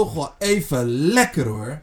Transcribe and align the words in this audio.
toch 0.00 0.14
wel 0.14 0.34
even 0.38 0.88
lekker 0.88 1.46
hoor. 1.46 1.82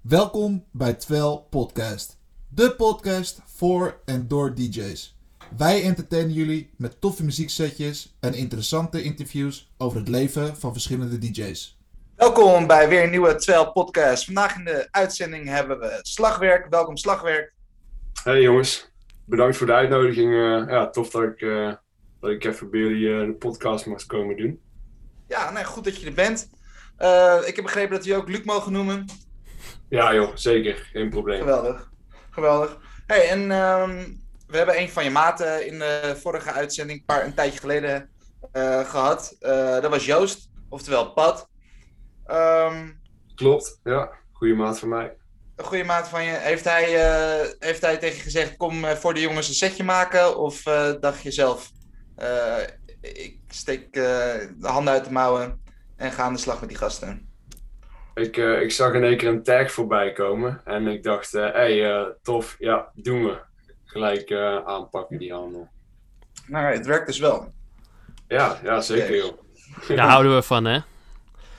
Welkom 0.00 0.64
bij 0.70 0.94
Twel 0.94 1.46
Podcast. 1.50 2.18
De 2.48 2.74
podcast 2.74 3.42
voor 3.46 4.00
en 4.04 4.28
door 4.28 4.54
DJ's. 4.54 5.18
Wij 5.56 5.82
entertainen 5.82 6.32
jullie 6.32 6.70
met 6.76 7.00
toffe 7.00 7.24
muzieksetjes 7.24 8.16
en 8.20 8.34
interessante 8.34 9.02
interviews 9.02 9.72
over 9.78 9.98
het 9.98 10.08
leven 10.08 10.56
van 10.56 10.72
verschillende 10.72 11.18
DJ's. 11.18 11.78
Welkom 12.16 12.66
bij 12.66 12.88
weer 12.88 13.02
een 13.02 13.10
nieuwe 13.10 13.34
Twel 13.34 13.72
podcast. 13.72 14.24
Vandaag 14.24 14.56
in 14.56 14.64
de 14.64 14.88
uitzending 14.90 15.48
hebben 15.48 15.78
we 15.78 15.98
Slagwerk. 16.02 16.66
Welkom 16.68 16.96
Slagwerk. 16.96 17.54
Hey 18.22 18.40
jongens, 18.40 18.92
bedankt 19.24 19.56
voor 19.56 19.66
de 19.66 19.72
uitnodiging. 19.72 20.32
Eh, 20.32 20.68
ja, 20.68 20.90
tof 20.90 21.10
dat 21.10 21.22
ik, 21.22 21.40
eh, 21.40 21.72
dat 22.20 22.30
ik 22.30 22.44
even 22.44 22.70
bij 22.70 22.80
jullie 22.80 23.20
eh, 23.20 23.26
de 23.26 23.32
podcast 23.32 23.86
mag 23.86 24.06
komen 24.06 24.36
doen. 24.36 24.60
Ja, 25.28 25.50
nee, 25.50 25.64
goed 25.64 25.84
dat 25.84 26.00
je 26.00 26.06
er 26.06 26.14
bent. 26.14 26.48
Eh, 27.00 27.38
ik 27.44 27.56
heb 27.56 27.64
begrepen 27.64 27.94
dat 27.96 28.04
we 28.04 28.10
je 28.10 28.16
ook 28.16 28.28
Luc 28.28 28.44
mogen 28.44 28.72
noemen. 28.72 29.04
Ja 29.88 30.14
joh, 30.14 30.30
zeker, 30.34 30.88
geen 30.92 31.10
probleem. 31.10 31.38
Geweldig. 31.40 31.90
Geweldig. 32.30 32.78
Hey, 33.06 33.28
en 33.28 33.50
ehm, 33.50 34.04
we 34.46 34.56
hebben 34.56 34.78
een 34.78 34.88
van 34.90 35.04
je 35.04 35.10
maten 35.10 35.66
in 35.66 35.78
de 35.78 36.16
vorige 36.20 36.52
uitzending, 36.52 36.98
een, 36.98 37.04
paar, 37.04 37.24
een 37.24 37.34
tijdje 37.34 37.60
geleden, 37.60 38.10
eh, 38.52 38.90
gehad. 38.90 39.36
Eh, 39.40 39.80
dat 39.80 39.90
was 39.90 40.06
Joost, 40.06 40.50
oftewel 40.68 41.12
Pat. 41.12 41.48
Ehm, 42.26 42.88
Klopt, 43.34 43.80
ja, 43.84 44.10
goede 44.32 44.54
maat 44.54 44.78
van 44.78 44.88
mij. 44.88 45.16
een 45.56 45.64
goede 45.64 45.84
maat 45.84 46.08
van 46.08 46.24
je. 46.24 46.30
Heeft 46.32 46.64
hij, 46.64 46.84
heeft 47.58 47.80
hij 47.80 47.96
tegen 47.96 48.16
je 48.16 48.22
gezegd, 48.22 48.56
kom 48.56 48.84
voor 48.84 49.14
de 49.14 49.20
jongens 49.20 49.48
een 49.48 49.54
setje 49.54 49.84
maken? 49.84 50.38
Of 50.38 50.62
dacht 51.00 51.22
je 51.22 51.30
zelf, 51.30 51.70
ik 53.00 53.38
steek 53.48 53.92
de 53.92 54.48
handen 54.60 54.92
uit 54.92 55.04
de 55.04 55.12
mouwen 55.12 55.60
en 56.00 56.12
ga 56.12 56.22
aan 56.22 56.32
de 56.32 56.38
slag 56.38 56.60
met 56.60 56.68
die 56.68 56.78
gasten? 56.78 57.28
Ik, 58.14 58.36
eh, 58.36 58.60
ik 58.60 58.72
zag 58.72 58.92
in 58.92 59.04
één 59.04 59.16
keer 59.16 59.28
een 59.28 59.42
tag 59.42 59.72
voorbij 59.72 60.12
komen 60.12 60.60
en 60.64 60.86
ik 60.86 61.02
dacht, 61.02 61.32
hé 61.32 61.40
hey, 61.40 61.90
eh, 61.90 62.06
tof, 62.22 62.56
ja, 62.58 62.90
doen 62.94 63.24
we. 63.24 63.38
Gelijk 63.84 64.30
eh, 64.30 64.66
aanpakken 64.66 65.18
die 65.18 65.32
handel. 65.32 65.68
Nou, 66.46 66.74
het 66.74 66.86
werkt 66.86 67.06
dus 67.06 67.18
wel. 67.18 67.52
Ja, 68.28 68.58
ja, 68.62 68.80
zeker 68.80 69.16
joh. 69.16 69.38
Daar 69.96 70.08
houden 70.08 70.34
we 70.34 70.42
van, 70.42 70.64
hè? 70.64 70.80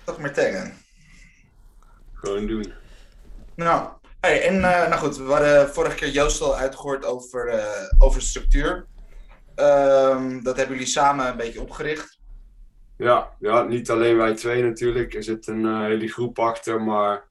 Toch 0.04 0.20
meer 0.20 0.34
taggen. 0.34 0.74
Gewoon 2.14 2.48
doen. 2.48 2.74
Nou, 3.56 3.90
hey, 4.20 4.48
en 4.48 4.56
eh, 4.56 4.88
nou 4.90 4.94
goed, 4.94 5.18
we 5.18 5.32
hadden 5.32 5.70
vorige 5.70 5.96
keer 5.96 6.10
Joost 6.10 6.42
al 6.42 6.56
uitgehoord 6.56 7.06
over, 7.06 7.48
eh, 7.48 7.92
over 7.98 8.22
structuur. 8.22 8.88
Ehm, 9.56 10.42
dat 10.44 10.58
hebben 10.58 10.76
jullie 10.76 10.92
samen 10.92 11.28
een 11.28 11.38
beetje 11.38 11.62
opgericht. 11.62 12.20
Ja, 13.02 13.36
ja, 13.40 13.64
niet 13.64 13.90
alleen 13.90 14.18
wij 14.18 14.36
twee 14.36 14.64
natuurlijk. 14.64 15.14
Er 15.14 15.24
zit 15.24 15.48
een 15.48 15.66
eh, 15.66 15.82
hele 15.82 16.08
groep 16.08 16.40
achter, 16.40 16.82
maar 16.82 17.28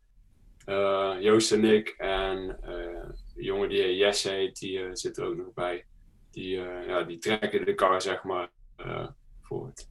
eh, 0.64 1.12
Joost 1.20 1.52
en 1.52 1.64
ik 1.64 1.88
en 1.88 2.58
eh, 2.62 3.08
de 3.34 3.44
jongen 3.44 3.68
die 3.68 3.96
Jesse 3.96 4.28
heet, 4.28 4.58
die 4.58 4.88
zit 4.92 5.16
er 5.16 5.24
ook 5.24 5.36
nog 5.36 5.52
bij. 5.54 5.84
Die, 6.30 6.60
ja, 6.86 7.02
die 7.02 7.18
trekken 7.18 7.64
de 7.64 7.74
kar, 7.74 8.02
zeg 8.02 8.22
maar, 8.22 8.48
voort. 9.42 9.88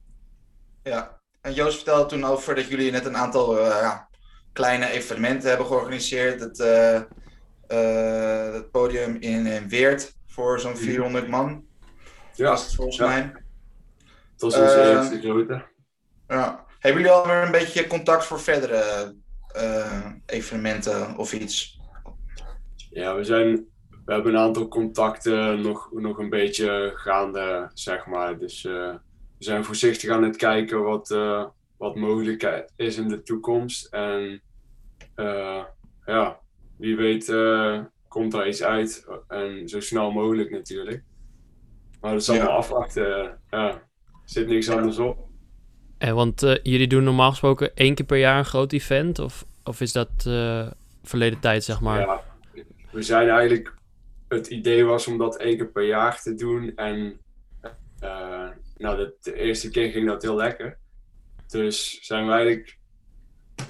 Ja. 0.82 1.20
En 1.40 1.52
Joost 1.52 1.76
vertelde 1.76 2.06
toen 2.06 2.24
over 2.24 2.54
dat 2.54 2.68
jullie 2.68 2.90
net 2.90 3.04
een 3.04 3.16
aantal 3.16 3.58
ja, 3.58 4.08
kleine 4.52 4.90
evenementen 4.90 5.48
hebben 5.48 5.66
georganiseerd. 5.66 6.40
Het, 6.40 6.58
het 8.52 8.70
podium 8.70 9.16
in, 9.20 9.46
in 9.46 9.68
Weert 9.68 10.14
voor 10.26 10.60
zo'n 10.60 10.76
400 10.76 11.28
man, 11.28 11.64
Ja, 12.34 12.48
was 12.48 12.64
het 12.64 12.74
volgens 12.74 12.96
ja. 12.96 13.06
mij. 13.06 13.39
Dat 14.40 14.52
is 14.52 14.58
onze 14.58 14.74
Eh, 14.80 14.90
eerste 14.90 15.20
grote. 15.20 15.62
Ja. 16.28 16.66
Hebben 16.78 17.02
jullie 17.02 17.16
alweer 17.16 17.42
een 17.42 17.50
beetje 17.50 17.86
contact 17.86 18.24
voor 18.24 18.40
verdere 18.40 19.14
eh, 19.54 20.06
evenementen 20.26 21.16
of 21.16 21.32
iets? 21.32 21.78
Ja, 22.90 23.14
we, 23.16 23.24
zijn, 23.24 23.66
we 24.04 24.12
hebben 24.12 24.34
een 24.34 24.40
aantal 24.40 24.68
contacten 24.68 25.60
nog, 25.60 25.92
nog 25.92 26.18
een 26.18 26.30
beetje 26.30 26.92
gaande, 26.94 27.70
zeg 27.74 28.06
maar. 28.06 28.38
Dus 28.38 28.64
eh, 28.64 28.72
we 29.38 29.44
zijn 29.44 29.64
voorzichtig 29.64 30.10
aan 30.10 30.22
het 30.22 30.36
kijken 30.36 30.82
wat, 30.82 31.10
eh, 31.10 31.46
wat 31.78 31.96
mogelijk 31.96 32.66
is 32.76 32.96
in 32.96 33.08
de 33.08 33.22
toekomst. 33.22 33.86
En 33.94 34.42
ja, 36.06 36.40
wie 36.78 36.96
weet 36.96 37.26
komt 38.08 38.32
daar 38.32 38.48
iets 38.48 38.62
uit. 38.62 39.06
En 39.28 39.68
zo 39.68 39.80
snel 39.80 40.10
mogelijk 40.10 40.50
natuurlijk. 40.50 41.02
Maar 42.00 42.12
dat 42.12 42.20
is 42.20 42.28
allemaal 42.30 42.48
Ja. 42.48 42.54
afwachten. 42.54 43.40
Ja, 43.50 43.82
zit 44.30 44.48
niks 44.48 44.68
anders 44.68 44.98
op. 44.98 45.28
En 45.98 46.14
want 46.14 46.42
eh, 46.42 46.56
jullie 46.62 46.86
doen 46.86 47.04
normaal 47.04 47.30
gesproken 47.30 47.74
één 47.74 47.94
keer 47.94 48.06
per 48.06 48.18
jaar 48.18 48.38
een 48.38 48.44
groot 48.44 48.72
event? 48.72 49.18
Of, 49.18 49.44
of 49.64 49.80
is 49.80 49.92
dat 49.92 50.10
eh, 50.26 50.70
verleden 51.02 51.40
tijd, 51.40 51.64
zeg 51.64 51.80
maar? 51.80 52.00
Ja, 52.00 52.22
we 52.92 53.02
zijn 53.02 53.28
eigenlijk. 53.28 53.74
Het 54.28 54.46
idee 54.46 54.84
was 54.84 55.06
om 55.06 55.18
dat 55.18 55.36
één 55.36 55.56
keer 55.56 55.70
per 55.70 55.86
jaar 55.86 56.20
te 56.20 56.34
doen. 56.34 56.76
En 56.76 57.20
eh, 57.98 58.48
nou, 58.76 58.96
de, 58.96 59.14
de 59.20 59.34
eerste 59.34 59.70
keer 59.70 59.90
ging 59.90 60.06
dat 60.06 60.22
heel 60.22 60.36
lekker. 60.36 60.78
Dus 61.46 61.98
zijn 62.00 62.26
we 62.26 62.32
eigenlijk. 62.32 62.78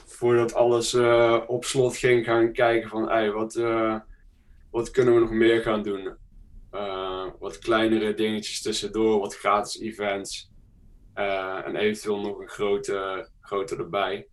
Voordat 0.04 0.54
alles 0.54 0.94
eh, 0.94 1.40
op 1.46 1.64
slot 1.64 1.96
ging, 1.96 2.24
gaan 2.24 2.52
kijken 2.52 2.88
van 2.88 3.10
ey, 3.10 3.30
wat, 3.30 3.56
eh, 3.56 3.96
wat 4.70 4.90
kunnen 4.90 5.14
we 5.14 5.20
nog 5.20 5.30
meer 5.30 5.62
gaan 5.62 5.82
doen? 5.82 6.16
Eh, 6.70 7.26
wat 7.38 7.58
kleinere 7.58 8.14
dingetjes 8.14 8.62
tussendoor, 8.62 9.20
wat 9.20 9.36
gratis 9.36 9.80
events. 9.80 10.49
Eh, 11.20 11.66
en 11.66 11.76
eventueel 11.76 12.20
nog 12.20 12.38
een 12.38 12.48
grote, 12.48 13.28
grote 13.40 13.76
erbij. 13.76 14.28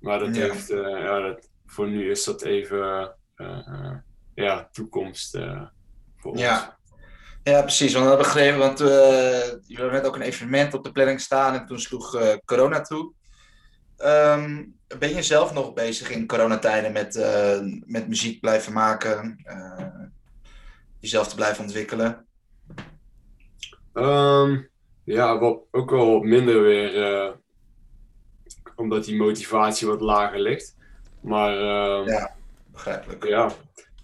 Maar 0.00 0.18
dat 0.18 0.36
Ja. 0.36 0.42
heeft, 0.42 0.70
eh, 0.70 0.78
ja, 0.80 1.20
dat, 1.20 1.50
voor 1.66 1.88
nu 1.88 2.10
is 2.10 2.24
dat 2.24 2.42
even 2.42 3.14
eh, 3.34 3.92
ja, 4.34 4.68
toekomst 4.72 5.38
voor 6.16 6.30
ons. 6.30 6.40
Ja. 6.40 6.78
Ja, 7.42 7.60
precies. 7.60 7.92
Want 7.92 8.04
we 8.04 8.10
hebben 8.10 8.26
begrepen, 8.26 8.58
want 8.58 8.78
jullie 8.78 9.76
hebben 9.76 9.92
net 9.92 10.06
ook 10.06 10.14
een 10.14 10.22
evenement 10.22 10.74
op 10.74 10.84
de 10.84 10.92
planning 10.92 11.20
staan 11.20 11.54
en 11.54 11.66
toen 11.66 11.80
sloeg 11.80 12.18
corona 12.44 12.80
toe. 12.80 13.12
Ehm, 13.96 14.64
ben 14.98 15.14
je 15.14 15.22
zelf 15.22 15.52
nog 15.52 15.72
bezig 15.72 16.10
in 16.10 16.26
coronatijden 16.26 16.92
met, 16.92 17.14
met 17.86 18.08
muziek 18.08 18.40
blijven 18.40 18.72
maken, 18.72 19.44
jezelf 20.98 21.28
te 21.28 21.34
blijven 21.34 21.64
ontwikkelen? 21.64 22.26
Ehm, 23.92 24.62
ja, 25.12 25.38
wat, 25.38 25.60
ook 25.70 25.90
wel 25.90 26.20
minder 26.20 26.62
weer, 26.62 27.04
eh, 27.04 27.30
omdat 28.76 29.04
die 29.04 29.16
motivatie 29.16 29.86
wat 29.86 30.00
lager 30.00 30.40
ligt. 30.40 30.76
Maar 31.20 31.58
ehm, 31.58 32.08
Ja. 32.08 32.34
Begrijpelijk. 32.72 33.24
Ja, 33.24 33.52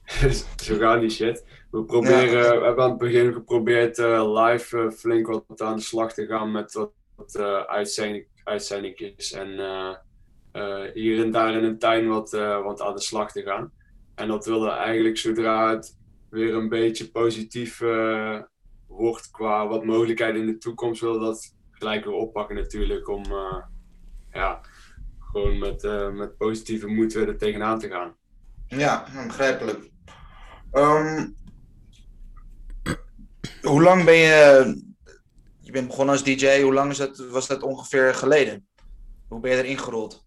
zo 0.65 0.77
gaat 0.77 1.01
die 1.01 1.11
shit. 1.11 1.45
We, 1.71 1.85
proberen, 1.85 2.59
we 2.59 2.65
hebben 2.65 2.85
aan 2.85 2.91
het 2.91 2.99
begin 2.99 3.33
geprobeerd 3.33 3.99
eh, 3.99 4.45
live 4.45 4.79
eh, 4.79 4.91
flink 4.91 5.27
wat 5.27 5.61
aan 5.61 5.77
de 5.77 5.83
slag 5.83 6.13
te 6.13 6.27
gaan 6.27 6.51
met 6.53 6.73
wat, 6.73 6.93
wat 7.17 7.39
uitzending, 7.67 8.27
uitzendingjes. 8.45 9.33
En 9.33 9.49
hier 10.95 11.25
en 11.25 11.31
daar 11.31 11.55
in 11.55 11.65
een 11.65 11.79
tuin 11.79 12.09
wat, 12.09 12.31
wat 12.63 12.81
aan 12.81 12.95
de 12.95 13.01
slag 13.01 13.33
te 13.33 13.43
gaan. 13.43 13.73
En 14.15 14.29
dat 14.29 14.47
willen 14.47 14.69
we 14.69 14.75
eigenlijk 14.75 15.19
zodra 15.19 15.71
het 15.71 15.97
weer 16.31 16.55
een 16.55 16.69
beetje 16.69 17.11
positief 17.11 17.81
wordt 18.97 19.31
qua 19.31 19.69
wat 19.69 19.85
mogelijkheden 19.85 20.41
in 20.41 20.47
de 20.47 20.59
toekomst, 20.59 21.01
we 21.01 21.19
dat 21.19 21.55
gelijk 21.71 22.05
weer 22.05 22.15
oppakken 22.15 22.57
natuurlijk. 22.57 23.09
Om 23.09 23.25
eh, 23.25 23.63
ja, 24.33 24.61
gewoon 25.19 25.59
met, 25.59 25.85
eh, 25.85 26.11
met 26.11 26.37
positieve 26.37 26.87
moed 26.87 27.13
weer 27.13 27.29
er 27.29 27.39
tegenaan 27.39 27.79
te 27.79 27.89
gaan. 27.89 28.15
Ja, 28.67 29.07
begrijpelijk. 29.27 29.91
Ehm, 30.71 31.29
hoe 33.63 33.83
lang 33.83 34.05
ben 34.05 34.17
je. 34.17 34.85
Je 35.61 35.73
bent 35.73 35.87
begonnen 35.87 36.15
als 36.15 36.25
DJ, 36.25 36.63
hoe 36.63 36.73
lang 36.73 36.91
is 36.91 36.97
dat, 36.97 37.17
was 37.31 37.47
dat 37.47 37.63
ongeveer 37.63 38.15
geleden? 38.15 38.69
Hoe 39.29 39.41
ben 39.41 39.51
je 39.51 39.57
erin 39.57 39.79
gerold? 39.79 40.27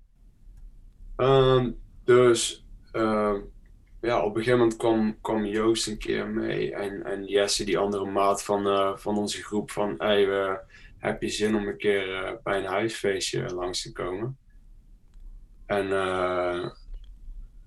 Ehm, 1.16 1.72
dus 2.04 2.68
ehm, 2.92 3.40
ja, 4.02 4.24
op 4.24 4.36
een 4.36 4.44
gegeven 4.44 4.60
moment 4.60 4.78
kwam, 4.78 5.22
kwam 5.22 5.46
Joost 5.46 5.88
een 5.88 5.98
keer 5.98 6.28
mee 6.28 6.74
en, 6.76 7.04
en 7.04 7.26
Jesse, 7.26 7.64
die 7.64 7.78
andere 7.78 8.06
maat 8.06 8.44
van, 8.44 8.68
eh, 8.68 8.98
van 8.98 9.18
onze 9.18 9.44
groep, 9.44 9.72
van 9.72 9.96
hey, 9.98 10.28
we, 10.28 10.60
heb 10.98 11.22
je 11.22 11.30
zin 11.30 11.56
om 11.56 11.68
een 11.68 11.78
keer 11.78 12.16
eh, 12.16 12.34
bij 12.44 12.58
een 12.58 12.66
huisfeestje 12.66 13.54
langs 13.54 13.82
te 13.82 13.92
komen? 13.92 14.38
En 15.66 15.86
eh, 15.86 16.70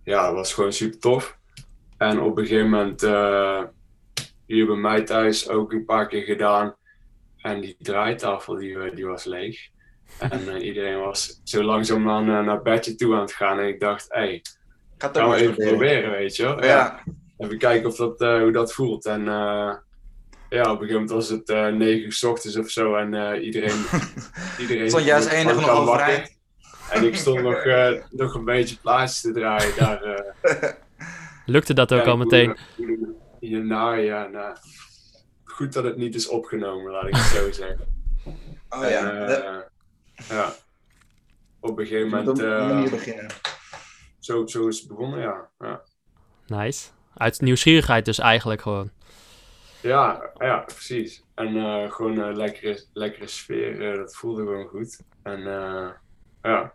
ja, 0.05 0.27
dat 0.27 0.35
was 0.35 0.55
gewoon 0.55 0.73
super 0.73 0.99
tof. 0.99 1.39
En 1.97 2.21
op 2.21 2.39
een 2.39 2.47
gegeven 2.47 2.71
moment 2.71 3.01
hier 4.47 4.67
bij 4.67 4.77
mij 4.77 5.03
thuis 5.03 5.49
ook 5.49 5.73
een 5.73 5.85
paar 5.85 6.09
keer 6.09 6.23
gedaan. 6.23 6.77
En 7.37 7.61
die 7.61 7.77
draaitafel 7.79 8.55
die, 8.55 8.95
die 8.95 9.07
was 9.07 9.25
leeg. 9.25 9.71
En 10.19 10.63
iedereen 10.63 10.99
was 10.99 11.41
zo 11.45 11.63
langzaam 11.63 12.09
eh, 12.09 12.45
naar 12.45 12.63
bedje 12.63 12.95
toe 12.95 13.15
aan 13.15 13.21
het 13.21 13.33
gaan. 13.33 13.59
En 13.59 13.69
ik 13.69 13.81
dacht, 13.81 14.07
hé, 14.09 14.21
hey, 14.21 14.43
Ga 15.03 15.09
het 15.09 15.19
ook 15.19 15.23
gaan 15.23 15.33
we 15.33 15.43
even 15.43 15.67
proberen, 15.69 16.11
weet 16.11 16.37
je 16.37 16.43
wel. 16.43 16.65
Ja. 16.65 17.03
Even 17.39 17.59
kijken 17.59 17.89
of 17.89 17.97
dat, 17.97 18.21
eh, 18.21 18.41
hoe 18.41 18.53
dat 18.53 18.73
voelt. 18.73 19.07
En 19.07 19.29
eh, 19.29 19.75
ja, 20.49 20.63
op 20.63 20.81
een 20.81 20.87
gegeven 20.87 20.93
moment 20.93 21.11
was 21.11 21.29
het 21.29 21.49
eh 21.49 21.67
9 21.67 22.05
uur 22.05 22.13
's 22.13 22.23
ochtends 22.23 22.57
of 22.57 22.71
zo. 22.71 22.95
En 22.97 23.15
eh, 23.15 23.45
iedereen, 23.45 23.85
iedereen 24.61 24.89
Stond 24.91 25.05
wordt 25.11 25.27
enige 25.27 25.61
nog 25.61 25.69
overeind? 25.71 26.39
en 26.91 27.05
ik 27.07 27.17
stond 27.17 27.43
nog, 27.43 27.55
eh, 27.55 27.91
nog 28.11 28.35
een 28.35 28.45
beetje 28.45 28.77
plaatjes 28.77 29.21
te 29.21 29.33
draaien 29.33 29.77
daar. 29.79 30.03
eh, 30.03 30.71
Lukte 31.47 31.75
dat 31.75 31.93
ook 31.93 32.07
al 32.07 32.17
meteen? 32.17 32.57
Hierna, 33.41 33.93
ja, 33.95 34.27
nou, 34.27 34.57
goed 35.45 35.73
dat 35.73 35.85
het 35.85 35.97
niet 35.97 36.15
is 36.15 36.29
opgenomen, 36.29 36.93
laat 36.93 37.07
ik 37.07 37.15
het 37.15 37.25
zo 37.25 37.51
zeggen. 37.63 37.87
Oh 38.69 38.89
ja, 38.89 39.11
En, 39.27 39.65
ja. 40.29 40.53
Op 41.61 41.79
een 41.79 41.87
gegeven 41.87 42.09
moment, 42.09 42.41
eh, 42.41 42.69
manier 42.69 42.91
beginnen. 42.91 43.27
Zo, 44.25 44.47
zo 44.47 44.67
is 44.69 44.79
het 44.79 44.89
begonnen, 44.89 45.21
ja. 45.21 45.49
ja. 45.59 45.83
Nice. 46.47 46.91
Uit 47.15 47.41
nieuwsgierigheid 47.41 48.05
dus 48.05 48.19
eigenlijk 48.19 48.63
gewoon. 48.63 48.91
Ja, 49.83 50.31
ja, 50.39 50.59
precies. 50.59 51.25
En 51.35 51.57
eh, 51.57 51.93
gewoon 51.93 52.19
een 52.19 52.37
lekkere, 52.37 52.85
lekkere 52.93 53.27
sfeer, 53.27 53.91
eh, 53.91 53.99
dat 53.99 54.17
voelde 54.17 54.43
gewoon 54.43 54.67
goed. 54.67 55.01
En 55.23 55.39
eh, 55.39 55.91
ja, 56.43 56.75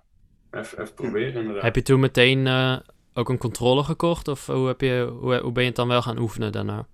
even, 0.52 0.82
even 0.82 0.94
proberen 0.94 1.34
inderdaad. 1.34 1.64
Heb 1.64 1.76
je 1.76 1.82
toen 1.82 2.00
meteen 2.00 2.48
eh, 2.48 2.78
ook 3.14 3.30
een 3.30 3.38
controle 3.38 3.84
gekocht? 3.84 4.28
Of 4.28 4.46
hoe, 4.46 4.68
heb 4.68 4.82
je, 4.82 5.16
hoe, 5.20 5.40
hoe 5.40 5.52
ben 5.52 5.64
je 5.64 5.68
het 5.68 5.78
dan 5.78 5.88
wel 5.88 6.02
gaan 6.02 6.20
oefenen 6.20 6.52
daarna? 6.52 6.88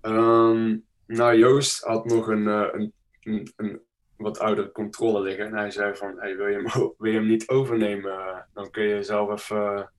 Ehm, 0.00 0.76
nou, 1.06 1.38
Joost 1.38 1.84
had 1.84 2.04
nog 2.04 2.28
een, 2.28 2.48
eh, 2.48 2.68
een, 2.72 2.92
een, 3.22 3.52
een 3.56 3.80
wat 4.16 4.38
oudere 4.38 4.72
controle 4.72 5.20
liggen. 5.20 5.46
En 5.46 5.54
hij 5.54 5.70
zei 5.70 5.94
van, 5.94 6.14
hey, 6.18 6.36
wil, 6.36 6.46
je 6.46 6.54
hem, 6.54 6.64
wil 6.98 7.12
je 7.12 7.18
hem 7.18 7.26
niet 7.26 7.48
overnemen? 7.48 8.46
Dan 8.54 8.70
kun 8.70 8.84
je 8.84 9.02
zelf 9.02 9.30
even, 9.30 9.90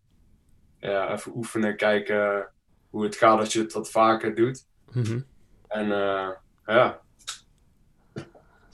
ja, 0.80 1.14
even 1.14 1.36
oefenen, 1.36 1.78
kijken 1.78 2.50
hoe 2.90 3.04
het 3.04 3.16
gaat 3.16 3.40
als 3.40 3.54
je 3.54 3.62
het 3.62 3.74
wat 3.74 3.92
vaker 3.92 4.36
doet. 4.36 4.66
Mhm. 4.92 5.20
En 5.68 5.92
eh, 5.92 6.30
ja, 6.66 7.02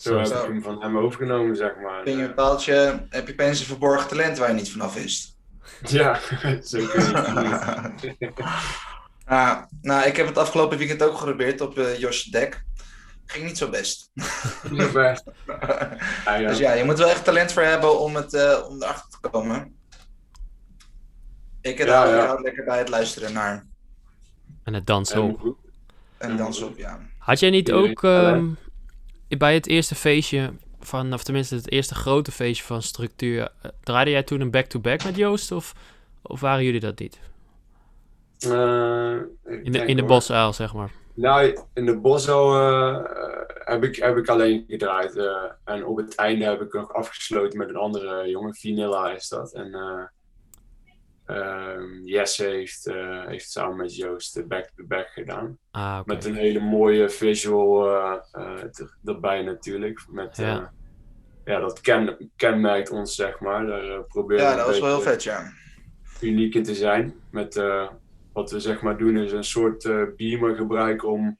zo 0.03 0.23
Zo 0.23 0.33
heb 0.35 0.43
ik 0.43 0.51
hem 0.51 0.61
van 0.61 0.81
hem 0.81 0.97
overgenomen, 0.97 1.55
zeg 1.55 1.75
maar. 1.83 2.03
Ben 2.03 2.15
je 2.15 2.21
een 2.21 2.27
bepaaldje, 2.27 3.05
heb 3.09 3.27
je 3.27 3.33
opeens 3.33 3.59
een 3.59 3.65
verborgen 3.65 4.07
talent 4.07 4.37
waar 4.37 4.47
je 4.49 4.55
niet 4.55 4.71
vanaf 4.71 4.93
wist? 4.93 5.31
Ja, 5.87 6.19
zo 6.63 6.85
kun 6.87 7.01
je 7.01 8.15
het. 8.19 8.33
Ah, 9.25 9.61
nou, 9.81 10.07
ik 10.07 10.17
heb 10.17 10.27
het 10.27 10.37
afgelopen 10.37 10.77
weekend 10.77 11.03
ook 11.03 11.17
geprobeerd 11.17 11.61
op 11.61 11.77
eh 11.77 11.99
Jos 11.99 12.23
Dek. 12.23 12.63
Ging 13.25 13.45
niet 13.45 13.57
zo 13.57 13.69
best. 13.69 14.11
Niet 14.69 14.91
best. 14.91 15.23
Ja, 16.25 16.35
ja. 16.35 16.47
Dus 16.47 16.57
ja, 16.57 16.73
je 16.73 16.83
moet 16.83 16.97
wel 16.97 17.09
echt 17.09 17.23
talent 17.23 17.51
voor 17.51 17.61
hebben 17.63 17.99
om, 17.99 18.15
het, 18.15 18.33
eh, 18.33 18.65
om 18.69 18.81
erachter 18.83 19.19
te 19.21 19.29
komen. 19.29 19.75
Ik 21.61 21.77
Ja, 21.77 21.95
hou, 21.97 22.09
ja. 22.09 22.21
ik 22.21 22.27
hou 22.27 22.41
lekker 22.41 22.63
bij 22.63 22.77
het 22.77 22.89
luisteren 22.89 23.33
naar 23.33 23.65
En 24.63 24.73
het 24.73 24.85
dansen 24.87 25.21
Helemaal 25.21 25.45
op. 25.45 25.57
en 26.17 26.37
dansen 26.37 26.67
op, 26.67 26.77
ja. 26.77 26.99
Had 27.17 27.39
jij 27.39 27.49
niet 27.49 27.71
ook 27.71 28.03
ehm, 28.03 28.49
bij 29.27 29.53
het 29.53 29.67
eerste 29.67 29.95
feestje 29.95 30.53
van, 30.79 31.13
of 31.13 31.23
tenminste 31.23 31.55
het 31.55 31.71
eerste 31.71 31.95
grote 31.95 32.31
feestje 32.31 32.63
van 32.65 32.81
Structuur, 32.81 33.51
eh, 33.61 33.71
draaide 33.83 34.11
jij 34.11 34.23
toen 34.23 34.41
een 34.41 34.51
back-to-back 34.51 35.03
met 35.03 35.15
Joost 35.15 35.51
of, 35.51 35.73
of 36.21 36.39
waren 36.39 36.63
jullie 36.63 36.79
dat 36.79 36.99
niet? 36.99 37.19
Eh, 38.39 38.49
In 39.63 39.71
de, 39.71 39.85
in 39.85 39.95
de 39.95 40.03
bosuil, 40.03 40.53
zeg 40.53 40.73
maar. 40.73 40.91
Nou, 41.15 41.57
in 41.73 41.85
de 41.85 41.99
Bosso 41.99 42.53
eh, 42.59 42.99
heb, 43.53 43.83
ik, 43.83 43.95
heb 43.95 44.17
ik 44.17 44.27
alleen 44.29 44.63
gedraaid. 44.67 45.15
eh, 45.17 45.51
en 45.65 45.85
op 45.85 45.97
het 45.97 46.15
einde 46.15 46.45
heb 46.45 46.61
ik 46.61 46.73
nog 46.73 46.93
afgesloten 46.93 47.57
met 47.57 47.69
een 47.69 47.75
andere 47.75 48.29
jongen. 48.29 48.55
Vanilla 48.55 49.11
is 49.11 49.27
dat. 49.27 49.53
En 49.53 49.73
eh 49.73 50.03
ehm, 51.25 52.03
Jesse 52.05 52.43
heeft, 52.45 52.87
eh, 52.87 53.25
heeft 53.25 53.51
samen 53.51 53.77
met 53.77 53.95
Joost 53.95 54.33
de 54.33 54.45
back-to-back 54.45 55.07
gedaan. 55.07 55.57
Ah. 55.71 55.99
Met 56.05 56.25
een 56.25 56.35
hele 56.35 56.59
mooie 56.59 57.09
visual 57.09 57.87
eh, 57.89 58.17
eh, 58.31 58.63
er- 58.63 58.97
erbij 59.05 59.41
natuurlijk. 59.41 60.05
Met, 60.09 60.37
Ja. 60.37 60.47
ja. 60.47 60.73
ja, 61.45 61.59
dat 61.59 61.81
ken, 61.81 62.31
kenmerkt 62.35 62.89
ons, 62.89 63.15
zeg 63.15 63.39
maar. 63.39 63.65
Daar 63.65 64.03
proberen 64.03 64.43
Ja, 64.43 64.51
we 64.51 64.57
dat 64.57 64.65
was 64.65 64.79
wel 64.79 64.89
heel 64.89 65.01
vet, 65.01 65.23
ja. 65.23 65.51
uniek 66.21 66.55
in 66.55 66.63
te 66.63 66.75
zijn. 66.75 67.13
Met, 67.31 67.55
eh, 67.55 67.89
wat 68.33 68.51
we 68.51 68.59
zeg 68.59 68.81
maar 68.81 68.97
doen 68.97 69.17
is 69.17 69.31
een 69.31 69.43
soort 69.43 69.85
eh, 69.85 70.03
beamer 70.15 70.55
gebruiken 70.55 71.09
om 71.09 71.37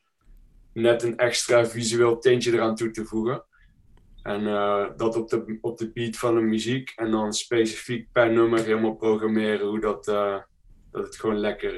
net 0.74 1.04
een 1.04 1.18
extra 1.18 1.66
visueel 1.66 2.20
tintje 2.20 2.52
eraan 2.52 2.76
toe 2.76 2.92
te 2.92 3.06
voegen. 3.06 3.44
En 4.22 4.48
eh, 4.48 4.86
dat 4.98 5.16
op 5.16 5.30
de, 5.30 5.58
op 5.62 5.78
de 5.78 5.92
beat 5.92 6.18
van 6.18 6.36
de 6.36 6.42
muziek 6.42 6.94
en 6.96 7.12
dan 7.12 7.34
specifiek 7.34 8.08
per 8.12 8.32
nummer 8.32 8.64
helemaal 8.64 8.96
programmeren 8.96 9.68
hoe 9.68 9.80
dat, 9.80 10.08
eh, 10.08 10.38
dat 10.92 11.04
het 11.04 11.16
gewoon 11.16 11.38
lekker, 11.38 11.74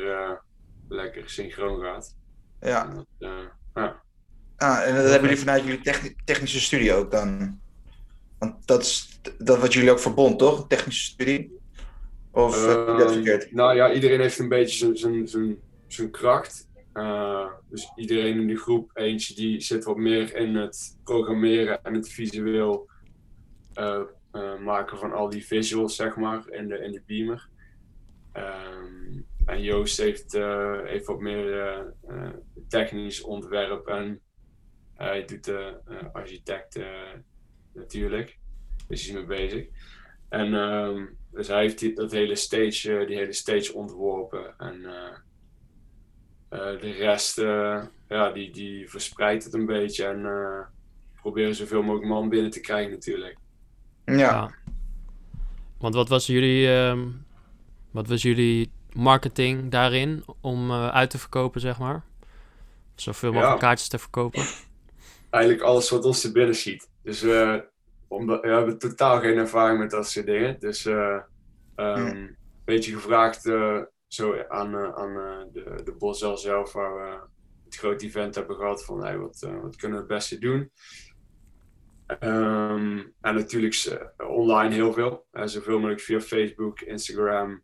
lekker 0.90 1.30
synchroon 1.30 1.82
gaat. 1.82 2.16
ja. 2.62 2.90
En 2.90 2.96
dat, 2.96 3.06
ja. 3.74 4.04
Ah, 4.58 4.88
en 4.88 4.96
dat 4.96 5.04
hebben 5.04 5.22
jullie 5.22 5.38
vanuit 5.38 5.64
jullie 5.64 5.82
techni- 5.82 6.16
technische 6.26 6.60
studio 6.60 6.98
ook 6.98 7.12
dan? 7.12 7.60
Want 8.40 8.68
dat 8.68 8.82
is 8.82 9.20
dat 9.38 9.60
wat 9.60 9.74
jullie 9.74 9.92
ook 9.92 10.00
verbond, 10.00 10.40
toch? 10.40 10.68
Technische 10.68 11.04
studie? 11.12 11.60
Of 12.36 12.68
heb 12.68 12.86
dat 12.88 13.02
Ehm, 13.02 13.14
verkeerd? 13.14 13.52
Nou 13.52 13.76
ja, 13.76 13.94
iedereen 13.94 14.20
heeft 14.20 14.40
een 14.40 14.50
beetje 14.50 14.78
zijn- 14.78 14.98
zijn- 14.98 15.28
zijn- 15.28 15.58
zijn 15.88 16.12
kracht. 16.12 16.70
Eh, 16.94 17.52
dus 17.70 17.92
iedereen 17.96 18.40
in 18.40 18.48
de 18.48 18.56
groep, 18.58 18.92
eentje 18.94 19.34
die 19.36 19.62
zit 19.62 19.84
wat 19.84 19.98
meer 19.98 20.36
in 20.36 20.56
het 20.56 20.98
programmeren 21.04 21.84
en 21.84 21.94
het 21.94 22.10
visueel 22.10 22.90
eh, 23.74 24.02
eh, 24.32 24.60
maken 24.60 24.98
van 24.98 25.14
al 25.14 25.30
die 25.30 25.46
visuals, 25.46 25.96
zeg 25.96 26.16
maar, 26.16 26.44
in 26.50 26.68
de, 26.68 26.78
in 26.78 26.92
de 26.92 27.02
beamer. 27.06 27.50
Ehm, 28.32 29.22
en 29.46 29.62
Joost 29.62 29.98
heeft, 29.98 30.34
eh, 30.34 30.80
heeft 30.84 31.06
wat 31.06 31.20
meer 31.20 31.62
eh, 31.62 31.80
eh, 32.08 32.30
technisch 32.68 33.22
ontwerp 33.22 33.88
en 33.88 34.22
hij 34.94 35.26
doet 35.26 35.44
de 35.44 35.78
eh, 35.88 35.98
architect 36.14 36.76
eh, 36.76 36.86
natuurlijk. 37.74 38.38
Dus 38.88 39.08
hij 39.08 39.10
is 39.22 39.28
mee 39.28 39.38
bezig. 39.38 39.68
En 40.30 40.54
ehm, 40.54 41.06
dus 41.32 41.48
hij 41.48 41.62
heeft 41.62 41.80
die, 41.80 41.94
dat 41.94 42.12
hele 42.12 42.36
stage, 42.36 42.98
eh, 42.98 43.08
die 43.08 43.18
hele 43.18 43.34
stage 43.34 43.74
ontworpen. 43.74 44.54
En 44.58 44.86
eh, 44.86 45.18
eh, 46.50 46.80
de 46.82 46.92
rest, 46.92 47.38
eh, 47.38 47.84
ja, 48.10 48.32
die, 48.32 48.52
die 48.52 48.90
verspreidt 48.90 49.44
het 49.44 49.54
een 49.54 49.66
beetje. 49.66 50.06
En 50.06 50.26
eh, 50.26 50.60
proberen 51.22 51.56
zoveel 51.56 51.82
mogelijk 51.82 52.08
man 52.08 52.30
binnen 52.30 52.52
te 52.52 52.60
krijgen 52.62 52.92
natuurlijk. 52.92 53.38
Ja. 54.06 54.14
Ja. 54.16 54.52
Want 55.78 55.96
wat 55.96 56.10
was 56.10 56.26
jullie, 56.26 56.68
ehm, 56.74 57.08
wat 57.92 58.08
was 58.08 58.22
jullie 58.22 58.72
marketing 58.94 59.72
daarin 59.72 60.24
om 60.42 60.72
uit 60.72 61.10
te 61.10 61.18
verkopen, 61.18 61.62
zeg 61.62 61.80
maar? 61.80 62.04
Zoveel 62.96 63.32
mogelijk 63.32 63.54
Ja. 63.62 63.68
kaartjes 63.68 63.88
te 63.90 64.00
verkopen. 64.00 64.46
Eigenlijk 65.30 65.64
alles 65.64 65.90
wat 65.90 66.06
ons 66.06 66.22
te 66.22 66.32
binnen 66.32 66.56
schiet. 66.56 66.90
Dus 67.04 67.22
eh, 67.22 67.56
omdat, 68.16 68.42
we 68.42 68.48
hebben 68.48 68.78
totaal 68.78 69.20
geen 69.20 69.38
ervaring 69.38 69.80
met 69.80 69.92
dat 69.92 70.10
soort 70.10 70.26
dingen. 70.26 70.60
Dus 70.60 70.86
eh 70.86 71.20
ehm, 71.76 72.06
een 72.06 72.38
beetje 72.66 72.94
gevraagd 72.94 73.46
eh, 73.46 73.82
zo 74.08 74.36
aan, 74.48 74.76
eh, 74.76 74.94
aan 74.94 75.14
de, 75.54 75.82
de 75.84 75.96
Bosel 75.98 76.38
zelf, 76.38 76.74
waar 76.74 76.96
we 76.96 77.20
het 77.66 77.76
grote 77.76 78.06
event 78.06 78.36
hebben 78.36 78.56
gehad, 78.56 78.86
van 78.86 79.04
hey, 79.04 79.18
wat, 79.18 79.48
wat 79.62 79.76
kunnen 79.76 79.98
we 79.98 80.04
het 80.04 80.14
beste 80.14 80.40
doen. 80.40 80.72
Ehm, 82.08 83.04
en 83.22 83.36
natuurlijk 83.36 83.98
online 84.18 84.74
heel 84.74 84.94
veel. 84.94 85.26
Eh, 85.32 85.46
zoveel 85.46 85.78
mogelijk 85.78 86.02
via 86.02 86.22
Facebook, 86.22 86.82
Instagram. 86.82 87.62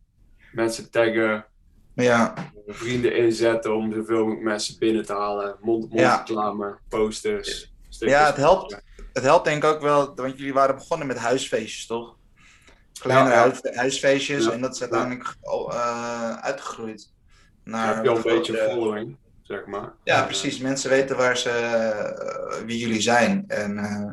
Mensen 0.51 0.91
taggen, 0.91 1.45
ja. 1.93 2.33
vrienden 2.67 3.15
inzetten 3.15 3.75
om 3.75 3.93
zoveel 3.93 4.19
mogelijk 4.19 4.43
mensen 4.43 4.79
binnen 4.79 5.05
te 5.05 5.13
halen. 5.13 5.57
Ja. 5.89 6.17
reclame, 6.17 6.79
posters. 6.89 7.73
Ja, 7.89 8.25
het 8.25 8.35
helpt. 8.35 8.83
Het 9.13 9.23
helpt 9.23 9.45
denk 9.45 9.63
ik 9.63 9.69
ook 9.69 9.81
wel, 9.81 10.15
want 10.15 10.37
jullie 10.37 10.53
waren 10.53 10.75
begonnen 10.75 11.07
met 11.07 11.17
huisfeestjes, 11.17 11.85
toch? 11.85 12.15
Kleine 12.99 13.29
Ja, 13.29 13.35
ja. 13.35 13.41
huis- 13.41 13.75
huisfeestjes 13.75 14.49
en 14.49 14.61
dat 14.61 14.73
is 14.75 14.81
uiteindelijk 14.81 15.35
eh, 15.41 16.33
uitgegroeid. 16.35 17.11
Naar 17.63 17.95
heb 17.95 18.03
je 18.03 18.09
al 18.09 18.15
een 18.15 18.21
beetje 18.21 18.53
grotere- 18.53 18.69
following, 18.73 19.17
zeg 19.41 19.65
maar. 19.65 19.93
Ja, 20.03 20.23
precies. 20.23 20.59
Mensen 20.59 20.89
weten 20.89 21.17
waar 21.17 21.37
ze, 21.37 21.49
eh, 21.49 22.65
wie 22.65 22.77
jullie 22.77 23.01
zijn 23.01 23.43
en 23.47 23.77
eh, 23.77 24.09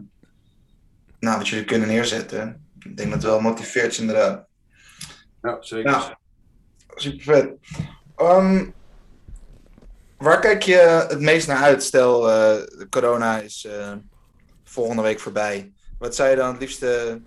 nou, 1.21 1.37
wat 1.38 1.49
jullie 1.49 1.64
kunnen 1.64 1.88
neerzetten. 1.88 2.67
Ik 2.78 2.97
denk 2.97 3.11
dat 3.11 3.23
het 3.23 3.31
wel 3.31 3.40
motiveert 3.40 3.93
is, 3.93 3.99
inderdaad. 3.99 4.47
ja, 5.43 5.57
zeker. 5.61 5.90
Ja. 5.90 6.19
Super 6.95 7.23
vet. 7.23 7.50
Ehm, 8.17 8.71
waar 10.19 10.40
kijk 10.40 10.62
je 10.62 10.76
het 11.09 11.21
meest 11.21 11.47
naar 11.47 11.62
uit? 11.62 11.83
Stel, 11.83 12.31
corona 12.90 13.38
is 13.40 13.69
volgende 14.69 15.03
week 15.03 15.21
voorbij. 15.21 15.73
Wat 15.99 16.15
zou 16.15 16.31
je 16.31 16.37
dan 16.37 16.51
het 16.51 16.61
liefste 16.61 17.21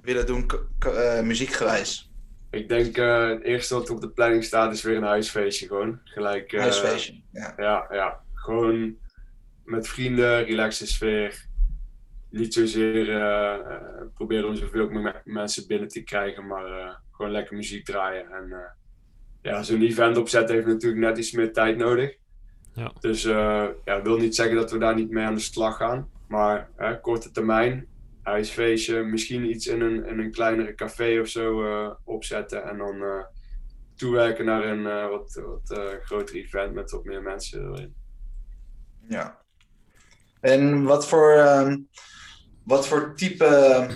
willen 0.00 0.26
doen, 0.26 0.50
eh, 0.78 1.20
muziekgewijs? 1.22 2.10
Ik 2.50 2.68
denk 2.68 2.96
eh, 2.96 3.28
het 3.28 3.42
eerste 3.42 3.74
wat 3.74 3.90
op 3.90 4.00
de 4.00 4.08
planning 4.10 4.44
staat 4.44 4.72
is 4.72 4.82
weer 4.82 4.96
een 4.96 5.02
huisfeestje 5.02 5.66
gewoon. 5.66 6.00
Gelijk, 6.04 6.52
eh, 6.52 6.60
Huisfeestje. 6.60 7.20
Ja. 7.32 7.52
Ja, 7.56 7.86
ja. 7.90 8.20
Gewoon 8.34 8.96
met 9.64 9.88
vrienden, 9.88 10.44
relaxe 10.44 10.86
sfeer. 10.86 11.46
Niet 12.30 12.54
zozeer 12.54 13.04
proberen 14.14 14.48
om 14.48 14.56
zoveel 14.56 14.88
mogelijk 14.90 15.24
me- 15.24 15.32
mensen 15.32 15.66
binnen 15.66 15.88
te 15.88 16.02
krijgen, 16.02 16.46
maar 16.46 16.64
eh, 16.78 16.94
gewoon 17.10 17.30
lekker 17.32 17.56
muziek 17.56 17.84
draaien. 17.84 18.30
En 18.30 18.52
eh, 18.52 18.58
ja, 19.42 19.62
zo'n 19.62 19.82
event 19.82 20.16
opzetten 20.16 20.54
heeft 20.54 20.66
natuurlijk 20.66 21.02
net 21.02 21.18
iets 21.18 21.32
meer 21.32 21.52
tijd 21.52 21.76
nodig. 21.76 22.16
Ja. 22.74 22.92
Dus 23.00 23.24
eh 23.24 23.66
ja, 23.84 24.02
wil 24.02 24.16
niet 24.16 24.34
zeggen 24.34 24.56
dat 24.56 24.70
we 24.70 24.78
daar 24.78 24.94
niet 24.94 25.10
mee 25.10 25.24
aan 25.24 25.34
de 25.34 25.40
slag 25.40 25.76
gaan. 25.76 26.08
Maar 26.32 26.70
hè, 26.76 27.00
korte 27.00 27.30
termijn 27.30 27.88
huisfeestje, 28.22 29.02
misschien 29.02 29.50
iets 29.50 29.66
in 29.66 29.80
een, 29.80 30.06
in 30.06 30.18
een 30.18 30.30
kleinere 30.30 30.74
café 30.74 31.20
of 31.20 31.28
zo 31.28 31.64
eh, 31.64 31.90
opzetten. 32.04 32.64
En 32.64 32.78
dan 32.78 33.02
eh, 33.02 33.24
toewerken 33.96 34.44
naar 34.44 34.64
een 34.64 34.86
eh, 34.86 35.08
wat, 35.08 35.40
wat 35.44 36.00
groter 36.04 36.36
event 36.36 36.74
met 36.74 36.90
wat 36.90 37.04
meer 37.04 37.22
mensen 37.22 37.72
erin. 37.72 37.94
Ja. 39.08 39.38
En 40.40 40.82
wat 40.82 41.08
voor, 41.08 41.32
ehm, 41.32 41.78
wat 42.64 42.86
voor 42.86 43.16
type 43.16 43.88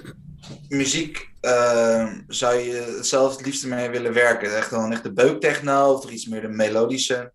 muziek 0.69 1.31
ehm, 1.40 2.21
zou 2.28 2.57
je 2.57 2.99
zelf 3.00 3.37
het 3.37 3.47
liefste 3.47 3.69
mee 3.69 3.90
willen 3.90 4.12
werken? 4.12 4.57
Echt 4.57 4.71
dan 4.71 4.93
echt 4.93 5.02
de 5.02 5.12
beuktechno 5.12 5.93
of 5.93 6.00
toch 6.00 6.11
iets 6.11 6.26
meer 6.26 6.40
de 6.40 6.49
melodische? 6.49 7.33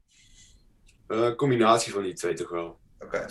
Combinatie 1.36 1.91
van 1.91 2.03
die 2.03 2.13
twee 2.13 2.34
toch 2.34 2.50
wel. 2.50 2.79
Oké. 3.00 3.25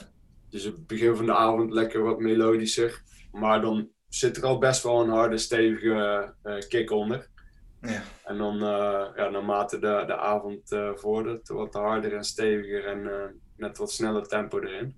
Dus 0.51 0.65
het 0.65 0.87
begin 0.87 1.17
van 1.17 1.27
de 1.27 1.35
avond 1.35 1.73
lekker 1.73 2.03
wat 2.03 2.19
melodischer. 2.19 3.03
Maar 3.33 3.61
dan 3.61 3.89
zit 4.09 4.37
er 4.37 4.45
al 4.47 4.59
best 4.59 4.83
wel 4.83 5.01
een 5.01 5.09
harde, 5.11 5.39
stevige 5.39 6.35
eh, 6.43 6.59
kick 6.69 6.91
onder. 6.91 7.29
Ja. 7.81 8.03
En 8.25 8.39
dan, 8.39 8.55
eh, 8.55 9.07
ja, 9.17 9.29
naarmate 9.31 9.79
de, 9.79 10.03
de 10.07 10.17
avond 10.17 10.73
eh, 10.73 10.91
vordert, 10.95 11.49
wat 11.49 11.75
harder 11.75 12.15
en 12.17 12.25
steviger 12.25 12.85
en 12.87 13.07
eh, 13.13 13.25
net 13.57 13.79
wat 13.79 13.93
sneller 13.93 14.29
tempo 14.29 14.61
erin. 14.61 14.97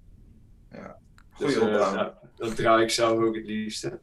Goeie 1.32 1.52
Dus, 1.54 1.62
opbouw. 1.62 1.94
ja, 1.94 2.18
dat 2.36 2.56
draai 2.56 2.82
ik 2.82 2.90
zelf 2.90 3.18
ook 3.18 3.34
het 3.34 3.46
liefste. 3.46 4.00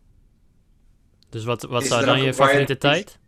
Dus 1.29 1.43
wat, 1.43 1.63
wat 1.63 1.81
Is 1.81 1.87
zou 1.87 2.05
dan 2.05 2.21
je- 2.21 2.33
favoriete 2.33 2.77
tijd? 2.77 3.19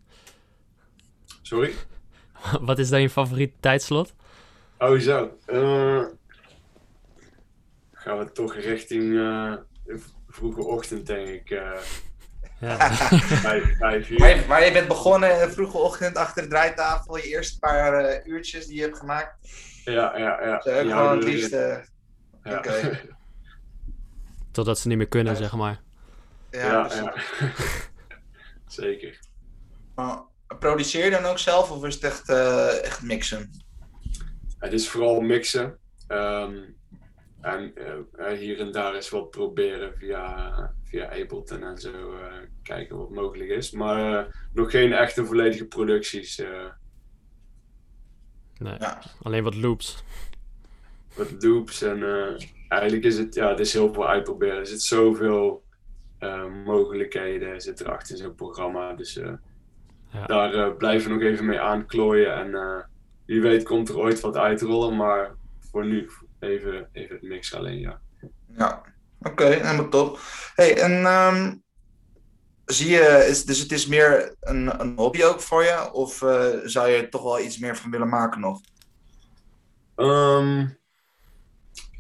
Sorry? 1.42 1.74
wat 2.62 2.80
is 2.80 2.90
dan 2.90 3.02
je 3.02 3.10
favoriete 3.10 3.56
tijdslot? 3.60 4.14
Oh, 4.80 4.98
zo. 5.00 5.38
Eh, 8.02 8.08
gaan 8.08 8.18
we 8.20 8.32
toch 8.32 8.56
richting 8.56 9.04
eh, 9.18 9.54
de 9.86 10.02
vroege 10.28 10.64
ochtend, 10.66 11.06
denk 11.08 11.28
ik. 11.28 11.50
eh 11.50 11.80
Ja. 12.60 12.92
vijf, 12.94 13.78
vijf 13.78 14.10
uur. 14.10 14.20
Maar 14.20 14.30
je, 14.36 14.46
maar 14.48 14.66
je 14.66 14.72
bent 14.72 14.88
begonnen 14.88 15.34
in 15.42 15.48
de 15.48 15.54
vroege 15.54 15.78
ochtend 15.78 16.16
achter 16.16 16.44
de 16.44 16.50
draaitafel, 16.50 17.18
je 17.18 17.24
eerste 17.24 17.60
paar 17.60 17.94
eh, 17.94 18.26
uurtjes 18.28 18.66
die 18.66 18.76
je 18.76 18.82
hebt 18.82 18.98
gemaakt. 18.98 19.36
Ja, 19.86 20.18
ja, 20.18 20.44
ja. 20.46 20.58
Die 20.58 20.92
gewoon 20.92 21.16
het 21.16 21.24
liefst... 21.24 21.52
eh, 21.52 21.78
Ja. 22.44 22.58
oké. 22.58 23.00
Totdat 24.52 24.80
ze 24.80 24.88
niet 24.88 24.98
meer 24.98 25.08
kunnen, 25.08 25.34
Ja. 25.34 25.40
zeg 25.40 25.56
maar. 25.56 25.82
ja, 26.52 26.60
ja, 26.66 26.82
precies. 26.82 27.00
ja. 27.00 27.14
Zeker. 28.82 29.20
Maar 29.96 30.22
produceer 30.60 31.04
je 31.06 31.12
dan 31.12 31.26
ook 31.26 31.38
zelf 31.40 31.72
of 31.72 31.86
is 31.86 31.94
het 31.94 32.04
echt, 32.04 32.30
eh, 32.30 32.84
echt 32.84 33.02
mixen? 33.02 33.50
Het 34.58 34.74
is 34.74 34.90
vooral 34.90 35.22
mixen. 35.22 35.78
Ehm, 36.08 36.58
en 37.42 37.74
eh, 38.18 38.38
hier 38.38 38.60
en 38.60 38.72
daar 38.72 38.96
eens 38.96 39.10
wat 39.10 39.30
proberen 39.32 39.94
via, 39.98 40.74
via 40.84 41.06
Ableton 41.10 41.64
en 41.64 41.78
zo. 41.78 41.92
eh, 42.14 42.34
kijken 42.64 42.98
wat 42.98 43.10
mogelijk 43.10 43.50
is. 43.50 43.72
Maar 43.72 44.26
eh, 44.26 44.32
nog 44.54 44.72
geen 44.72 44.94
echte 44.94 45.26
volledige 45.26 45.66
producties. 45.66 46.40
eh 46.40 46.66
Nee. 48.58 48.76
Ja. 48.80 49.02
Alleen 49.22 49.44
wat 49.44 49.56
loops. 49.56 50.04
wat 51.16 51.44
loops. 51.44 51.82
En 51.82 52.04
eh, 52.04 52.46
eigenlijk 52.68 53.04
is 53.04 53.18
het, 53.18 53.34
ja, 53.36 53.50
het 53.50 53.60
is 53.60 53.74
heel 53.74 53.94
veel 53.94 54.08
uitproberen. 54.08 54.58
Er 54.58 54.68
zit 54.68 54.82
zoveel 54.82 55.64
eh, 56.20 56.46
mogelijkheden 56.66 57.62
zit 57.62 57.80
erachter 57.82 58.16
in 58.16 58.22
zo'n 58.22 58.36
programma. 58.36 58.94
Dus 58.94 59.18
eh, 59.18 59.34
Ja. 60.14 60.26
daar 60.26 60.54
eh, 60.54 60.76
blijven 60.78 61.08
we 61.10 61.14
nog 61.18 61.24
even 61.24 61.46
mee 61.46 61.60
aanklooien. 61.60 62.34
En 62.36 62.54
eh, 62.56 62.84
wie 63.26 63.42
weet 63.42 63.64
komt 63.64 63.90
er 63.90 63.98
ooit 63.98 64.20
wat 64.20 64.38
uitrollen. 64.38 64.96
Maar 64.96 65.36
voor 65.60 65.86
nu 65.86 66.10
even, 66.42 66.90
even 66.92 67.16
het 67.16 67.24
mixen 67.24 67.58
alleen, 67.58 67.80
ja. 67.80 68.02
Ja, 68.58 68.82
oké, 69.20 69.46
helemaal 69.46 69.90
top. 69.90 70.20
Hey, 70.56 70.78
en 70.78 71.06
ehm, 71.06 71.56
zie 72.66 72.90
je, 72.90 73.26
is, 73.30 73.46
dus 73.46 73.60
het 73.60 73.72
is 73.72 73.88
meer 73.88 74.36
een, 74.40 74.82
een 74.82 74.94
hobby 74.96 75.24
ook 75.24 75.42
voor 75.42 75.64
je? 75.64 75.92
Of 75.94 76.22
eh, 76.22 76.48
zou 76.64 76.90
je 76.90 76.98
er 76.98 77.10
toch 77.10 77.24
wel 77.24 77.40
iets 77.40 77.58
meer 77.58 77.78
van 77.78 77.92
willen 77.92 78.10
maken 78.10 78.42
nog? 78.42 78.60
Ehm, 79.96 80.68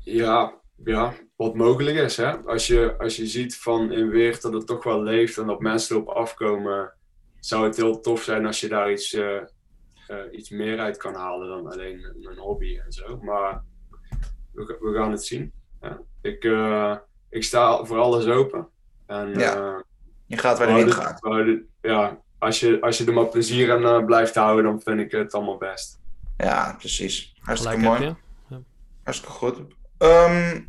ja, 0.04 0.62
ja, 0.84 1.14
wat 1.36 1.56
mogelijk 1.56 1.98
is. 1.98 2.18
Hè? 2.18 2.38
Als, 2.38 2.68
je, 2.68 2.96
als 2.98 3.16
je 3.16 3.28
ziet 3.28 3.58
van 3.58 3.92
in 3.92 4.10
Weert 4.10 4.42
dat 4.42 4.54
het 4.54 4.68
toch 4.68 4.84
wel 4.84 5.04
leeft 5.04 5.38
en 5.38 5.48
dat 5.48 5.60
mensen 5.60 5.96
erop 5.96 6.08
afkomen, 6.08 6.94
zou 7.40 7.66
het 7.66 7.76
heel 7.76 8.00
tof 8.00 8.24
zijn 8.24 8.46
als 8.46 8.60
je 8.60 8.68
daar 8.68 8.92
iets, 8.92 9.14
eh, 9.14 9.38
eh, 10.08 10.18
iets 10.32 10.50
meer 10.50 10.80
uit 10.80 10.98
kan 10.98 11.16
halen 11.16 11.48
dan 11.48 11.72
alleen 11.72 12.04
een, 12.04 12.28
een 12.32 12.38
hobby 12.38 12.80
en 12.86 12.92
zo. 12.92 13.18
Maar 13.18 13.64
we, 14.54 14.78
we 14.82 14.94
gaan 14.98 15.12
het 15.12 15.26
zien. 15.26 15.52
Ja. 15.82 16.00
Ik, 16.22 16.44
eh, 16.44 16.96
ik 17.30 17.44
sta 17.44 17.86
voor 17.86 17.98
alles 18.00 18.26
open. 18.26 18.68
En, 19.06 19.40
Ja. 19.40 19.56
eh, 19.56 19.80
Je 20.26 20.38
gaat 20.38 20.58
waar 20.58 20.78
je 20.80 20.92
gaat. 20.92 21.20
ja, 21.82 22.20
als 22.40 22.60
je, 22.60 22.82
als 22.82 22.98
je 22.98 23.06
er 23.06 23.14
maar 23.14 23.28
plezier 23.28 23.72
aan 23.72 23.86
eh, 23.86 24.06
blijft 24.06 24.36
houden, 24.36 24.64
dan 24.64 24.82
vind 24.82 25.00
ik 25.00 25.12
het 25.12 25.34
allemaal 25.34 25.58
best. 25.58 26.00
Ja, 26.38 26.76
precies. 26.78 27.36
Hartstikke 27.40 27.78
Gelijk 27.80 28.00
mooi. 28.00 28.16
heb. 28.50 28.62
Hartstikke 29.04 29.34
goed. 29.36 29.58
Ehm, 29.98 30.62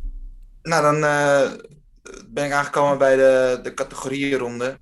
nou, 0.61 0.81
dan 0.81 1.03
eh, 1.03 1.51
ben 2.27 2.45
ik 2.45 2.51
aangekomen 2.51 2.97
bij 2.97 3.15
de, 3.15 3.59
de 3.63 3.73
categorieronde. 3.73 4.77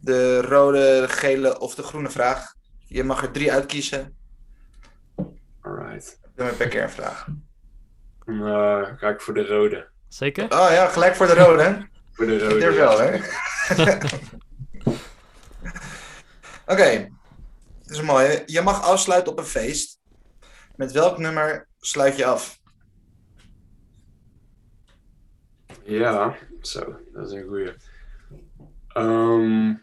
De 0.00 0.40
rode, 0.40 0.78
de 0.78 1.08
gele 1.08 1.58
of 1.60 1.74
de 1.74 1.82
groene 1.82 2.10
vraag. 2.10 2.54
Je 2.86 3.04
mag 3.04 3.22
er 3.22 3.30
drie 3.30 3.52
uitkiezen. 3.52 4.16
Alright. 5.60 6.20
Maar 6.36 6.52
per 6.54 6.68
keer 6.68 6.82
een 6.82 6.90
vraag. 6.90 7.26
Dan 8.24 8.46
eh, 8.46 8.98
ga 8.98 9.08
ik 9.08 9.20
voor 9.20 9.34
de 9.34 9.46
rode. 9.46 9.88
Zeker? 10.08 10.44
Oh 10.44 10.68
ja, 10.70 10.86
gelijk 10.88 11.14
voor 11.14 11.26
de 11.26 11.34
rode. 11.34 11.62
hè? 11.62 11.76
Voor 12.14 12.26
de 12.26 12.34
Ik 12.34 12.40
rode. 12.40 12.58
durf 12.58 12.74
ja. 12.76 12.80
wel, 12.80 12.98
hè? 13.00 13.16
Oké, 16.72 17.08
dat 17.82 17.90
is 17.96 18.00
mooi. 18.02 18.42
Je 18.46 18.60
mag 18.60 18.82
afsluiten 18.82 19.32
op 19.32 19.38
een 19.38 19.44
feest. 19.44 20.00
Met 20.76 20.92
welk 20.92 21.18
nummer 21.18 21.68
sluit 21.80 22.16
je 22.16 22.24
af? 22.24 22.58
Ja, 25.84 26.36
zo, 26.60 26.96
dat 27.12 27.26
is 27.26 27.32
een 27.32 27.46
goeie. 27.46 27.72
Ehm, 28.88 29.74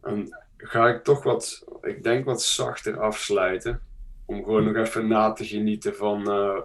dan 0.00 0.36
ga 0.56 0.88
ik 0.88 1.04
toch 1.04 1.22
wat, 1.22 1.64
ik 1.80 2.02
denk 2.02 2.24
wat 2.24 2.42
zachter 2.42 3.00
afsluiten. 3.00 3.80
Om 4.28 4.44
gewoon 4.44 4.64
nog 4.64 4.76
even 4.76 5.08
na 5.08 5.32
te 5.32 5.44
genieten 5.46 5.94
van 5.94 6.30
eh, 6.30 6.60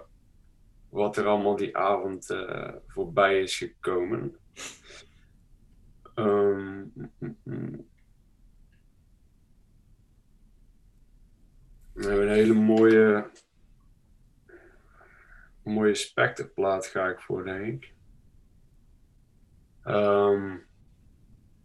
wat 0.88 1.16
er 1.16 1.26
allemaal 1.26 1.56
die 1.56 1.76
avond 1.76 2.30
eh, 2.30 2.72
voorbij 2.86 3.40
is 3.40 3.56
gekomen. 3.56 4.36
Ehm. 6.14 6.82
We 11.92 12.06
hebben 12.06 12.28
een 12.28 12.34
hele 12.34 12.54
mooie, 12.54 13.30
mooie 15.62 15.94
specterplaat 15.94 16.86
ga 16.86 17.08
ik 17.08 17.20
voor, 17.20 17.44
denk 17.44 17.84
ik. 17.84 17.94
Ehm, 19.82 20.56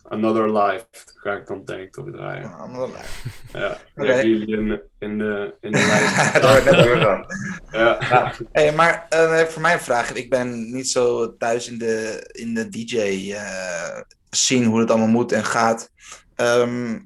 Another 0.10 0.58
Life 0.58 0.86
ga 1.16 1.34
ik 1.34 1.48
dan 1.48 1.66
denk 1.66 1.82
ik 1.82 1.92
toch 1.94 2.12
draaien. 2.12 2.54
Andere 2.54 2.92
lijn. 2.92 3.06
Ja, 3.54 3.78
die 3.96 4.04
Oké. 4.04 4.12
hebben 4.14 4.30
jullie 4.30 4.58
in, 4.58 4.82
in 5.00 5.18
de, 5.18 5.56
in 5.62 5.72
de 5.72 5.78
lijst. 5.78 6.66
net 6.72 6.84
weer 6.86 7.02
van. 7.02 7.26
Ja. 7.72 8.34
Hey, 8.52 8.74
maar 8.74 9.06
eh, 9.10 9.44
voor 9.44 9.62
mij 9.62 9.74
een 9.74 9.80
vraag. 9.80 10.14
Ik 10.14 10.30
ben 10.30 10.72
niet 10.72 10.90
zo 10.90 11.38
thuis 11.38 11.68
in 11.68 11.78
de, 11.78 12.30
in 12.32 12.54
de 12.54 12.70
DJ 12.70 13.34
eh 13.34 14.02
scene, 14.30 14.66
hoe 14.66 14.80
het 14.80 14.90
allemaal 14.90 15.08
moet 15.08 15.32
en 15.32 15.46
gaat. 15.46 15.92
Ehm, 16.36 17.00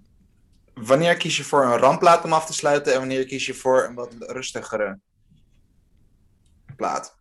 wanneer 0.74 1.17
kies 1.17 1.38
je 1.38 1.43
voor 1.43 1.65
een 1.65 1.77
rampplaat 1.77 2.24
om 2.24 2.33
af 2.33 2.45
te 2.45 2.53
sluiten 2.53 2.93
en 2.93 3.00
wanneer 3.00 3.25
kies 3.25 3.45
je 3.45 3.53
voor 3.53 3.83
een 3.83 3.95
wat 3.95 4.15
rustigere 4.19 5.00
plaat? 6.75 7.17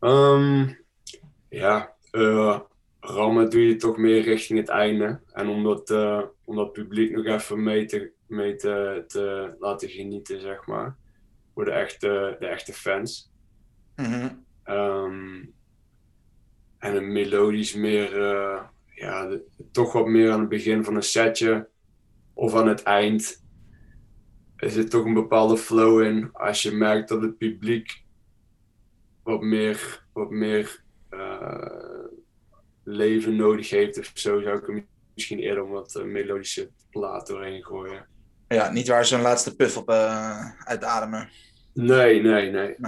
Ehm, 0.00 0.72
ja, 1.48 1.94
eh, 2.10 2.60
rammen 3.08 3.50
doe 3.50 3.66
je 3.68 3.76
toch 3.76 3.96
meer 3.96 4.22
richting 4.22 4.58
het 4.58 4.68
einde. 4.68 5.20
En 5.32 5.48
om 5.48 5.62
dat, 5.64 5.90
eh, 5.90 6.22
om 6.44 6.56
dat 6.56 6.72
publiek 6.72 7.16
nog 7.16 7.24
even 7.26 7.62
mee 7.62 7.84
te, 7.86 8.12
mee 8.26 8.56
te, 8.56 9.04
te 9.06 9.54
laten 9.58 9.88
genieten, 9.88 10.40
zeg 10.40 10.66
maar. 10.66 10.96
Voor 11.54 11.64
de 11.64 11.70
echte, 11.70 12.36
de 12.38 12.46
echte 12.46 12.72
fans. 12.72 13.32
Mhm. 13.96 14.28
Ehm, 14.62 15.44
en 16.78 16.96
een 16.96 17.12
melodisch 17.12 17.74
meer, 17.74 18.22
eh, 18.22 18.62
ja, 18.94 19.26
de- 19.26 19.44
toch 19.72 19.92
wat 19.92 20.06
meer 20.06 20.30
aan 20.32 20.40
het 20.40 20.48
begin 20.48 20.84
van 20.84 20.94
een 20.96 21.02
setje 21.02 21.68
of 22.34 22.54
aan 22.54 22.68
het 22.68 22.82
eind. 22.82 23.44
Er 24.56 24.70
zit 24.70 24.90
toch 24.90 25.04
een 25.04 25.14
bepaalde 25.14 25.56
flow 25.56 26.02
in. 26.02 26.32
Als 26.32 26.62
je 26.62 26.72
merkt 26.72 27.08
dat 27.08 27.22
het 27.22 27.38
publiek 27.38 28.04
wat 29.22 29.42
meer, 29.42 30.06
wat 30.12 30.30
meer 30.30 30.84
eh, 31.10 31.85
leven 32.88 33.36
nodig 33.36 33.70
heeft 33.70 33.98
of 33.98 34.10
zo, 34.14 34.40
zou 34.40 34.58
ik 34.58 34.66
hem 34.66 34.86
misschien 35.14 35.38
eerder 35.38 35.64
een 35.64 35.70
wat 35.70 35.94
eh, 35.94 36.02
melodische 36.02 36.70
plaat 36.90 37.26
doorheen 37.26 37.64
gooien. 37.64 38.06
Ja, 38.48 38.70
niet 38.70 38.88
waar 38.88 39.04
zo'n 39.06 39.20
laatste 39.20 39.56
puff 39.56 39.76
op 39.76 39.88
eh, 39.90 40.50
uitademen. 40.64 41.28
Nee, 41.72 42.22
nee, 42.22 42.50
nee. 42.50 42.76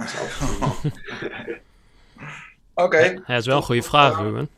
Oké. 2.73 2.99
Ja, 2.99 3.13
dat 3.27 3.39
is 3.39 3.45
wel 3.45 3.57
een 3.57 3.63
goede 3.63 3.81
vraag, 3.81 4.17
Ruben. 4.19 4.49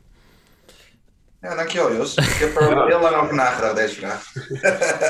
Ja, 1.40 1.54
dankjewel 1.54 1.94
Jos. 1.94 2.16
Ik 2.16 2.24
heb 2.24 2.56
er 2.56 2.70
Ja. 2.76 2.86
heel 2.86 3.00
lang 3.00 3.16
over 3.16 3.34
nagedacht, 3.34 3.76
deze 3.76 3.94
vraag. 3.94 4.32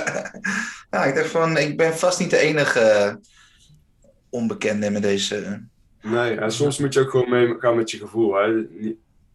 ja, 0.91 1.05
ik 1.05 1.15
dacht 1.15 1.29
van, 1.29 1.57
ik 1.57 1.77
ben 1.77 1.95
vast 1.99 2.19
niet 2.21 2.31
de 2.31 2.39
enige 2.39 3.19
onbekende 4.31 4.91
met 4.91 5.03
deze... 5.03 5.63
Nee, 6.03 6.35
en 6.35 6.53
soms 6.53 6.79
moet 6.79 6.95
je 6.95 7.01
ook 7.01 7.11
gewoon 7.11 7.31
meegaan 7.31 7.77
met 7.77 7.91
je 7.91 7.99
gevoel. 7.99 8.35
Hè? 8.35 8.67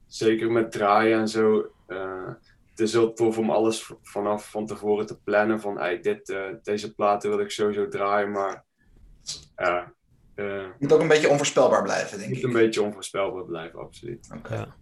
Zeker 0.08 0.52
met 0.52 0.72
draaien 0.72 1.20
en 1.20 1.28
zo. 1.28 1.72
eh, 1.88 2.28
het 2.70 2.80
is 2.88 2.94
heel 2.94 3.14
tof 3.14 3.38
om 3.38 3.50
alles 3.50 3.92
vanaf 4.02 4.50
van 4.50 4.66
tevoren 4.66 5.06
te 5.06 5.20
plannen. 5.22 5.60
Van 5.62 5.80
ey, 5.80 6.00
dit, 6.02 6.30
eh, 6.30 6.44
deze 6.64 6.94
platen 6.94 7.30
wil 7.30 7.40
ik 7.40 7.52
sowieso 7.52 7.88
draaien. 7.88 8.32
Maar 8.32 8.66
ja, 9.56 9.94
eh, 10.36 10.62
Het 10.62 10.80
moet 10.80 10.94
ook 10.94 11.02
een 11.02 11.08
beetje 11.08 11.30
onvoorspelbaar 11.30 11.84
blijven, 11.84 12.10
het 12.10 12.20
denk 12.20 12.30
moet 12.30 12.38
ik. 12.38 12.44
een 12.46 12.54
beetje 12.54 12.82
onvoorspelbaar 12.82 13.46
blijven, 13.46 13.80
absoluut. 13.80 14.30
Oké. 14.36 14.54
Ja. 14.56 14.76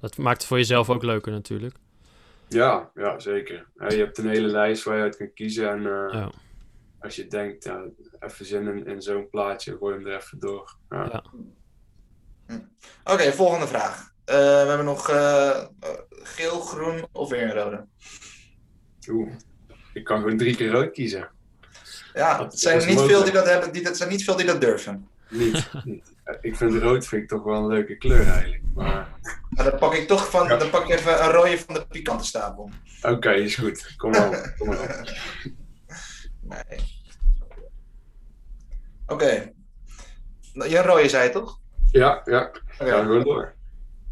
Dat 0.00 0.16
maakt 0.16 0.38
het 0.38 0.46
voor 0.46 0.56
jezelf 0.56 0.90
ook 0.90 1.02
leuker 1.02 1.32
natuurlijk. 1.32 1.74
Ja, 2.48 2.90
ja 2.94 3.18
zeker. 3.18 3.66
Ja, 3.76 3.88
je 3.88 3.96
hebt 3.98 4.18
een 4.18 4.28
hele 4.28 4.46
lijst 4.48 4.84
waar 4.84 4.96
je 4.96 5.02
uit 5.02 5.16
kan 5.16 5.32
kiezen. 5.34 5.70
En 5.70 5.78
eh, 5.86 6.12
Ja. 6.20 6.30
als 7.00 7.16
je 7.16 7.26
denkt, 7.26 7.64
ja, 7.64 7.84
even 8.20 8.44
zin 8.46 8.66
in, 8.68 8.86
in 8.86 9.02
zo'n 9.02 9.28
plaatje, 9.30 9.76
gooi 9.76 9.94
hem 9.96 10.06
er 10.06 10.16
even 10.16 10.38
door. 10.38 10.76
Ja. 10.88 11.04
Ja. 11.12 11.22
Oké, 13.04 13.32
volgende 13.32 13.66
vraag. 13.66 14.12
Eh, 14.30 14.36
we 14.36 14.68
hebben 14.68 14.84
nog 14.86 15.08
eh, 15.08 15.48
eh, 15.50 15.64
geel, 16.10 16.60
groen 16.60 17.06
of 17.12 17.28
weer 17.30 17.42
een 17.42 17.52
rode. 17.62 17.86
Oeh, 19.08 19.32
ik 19.92 20.04
kan 20.04 20.20
gewoon 20.20 20.36
drie 20.36 20.56
keer 20.56 20.70
rood 20.70 20.90
kiezen. 20.92 21.28
Ja, 22.14 22.38
Dat 22.38 22.50
het 22.52 22.60
zijn 22.60 22.86
niet 22.86 23.00
veel 23.00 23.22
die 23.24 23.32
dat 23.32 23.46
hebben. 23.46 23.72
Die, 23.72 23.84
het 23.84 23.96
zijn 23.96 24.08
niet 24.08 24.24
veel 24.24 24.36
die 24.36 24.46
dat 24.46 24.60
durven. 24.60 25.08
Niet, 25.28 25.70
niet. 25.84 26.12
Ik 26.40 26.56
vind 26.56 26.82
rood 26.82 27.06
vind 27.06 27.22
ik 27.22 27.28
toch 27.28 27.42
wel 27.42 27.54
een 27.54 27.66
leuke 27.66 27.96
kleur 27.96 28.26
eigenlijk. 28.28 28.62
Maar 28.74 29.08
Maar 29.50 29.70
dan 29.70 29.78
pak 29.78 29.94
ik 29.94 30.06
toch 30.08 30.30
van, 30.30 30.48
Ja. 30.48 30.56
dan 30.56 30.70
pak 30.70 30.82
ik 30.84 30.90
even 30.98 31.24
een 31.24 31.30
rode 31.30 31.58
van 31.58 31.74
de 31.74 31.86
pikante 31.86 32.24
stapel. 32.24 32.70
oké, 33.02 33.30
is 33.32 33.56
goed. 33.56 33.94
Kom 33.96 34.10
maar 34.10 34.28
op. 34.28 34.54
Kom 34.58 34.68
maar. 34.68 35.08
Nee. 36.40 36.80
Oké. 39.06 39.52
Je 40.52 40.76
een 40.78 40.82
rode 40.84 41.08
zei 41.08 41.24
je 41.26 41.30
toch? 41.30 41.60
Ja, 41.90 42.22
ja. 42.24 42.42
Oké. 42.46 42.60
Ga 42.90 43.02
gewoon 43.02 43.22
door. 43.24 43.54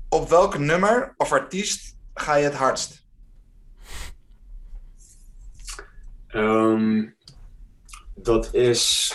Op 0.08 0.28
welk 0.28 0.58
nummer 0.58 1.14
of 1.16 1.32
artiest 1.32 1.96
ga 2.14 2.34
je 2.34 2.44
het 2.44 2.54
hardst? 2.54 3.06
Ehm, 6.26 7.06
dat 8.14 8.54
is. 8.54 9.12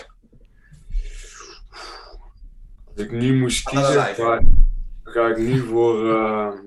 Als 2.86 3.06
ik 3.06 3.12
nu 3.12 3.40
moest 3.40 3.64
kiezen, 3.70 4.02
ga, 4.16 4.42
ga 5.04 5.28
ik 5.28 5.38
nu 5.38 5.60
voor. 5.60 6.10
ehm, 6.16 6.58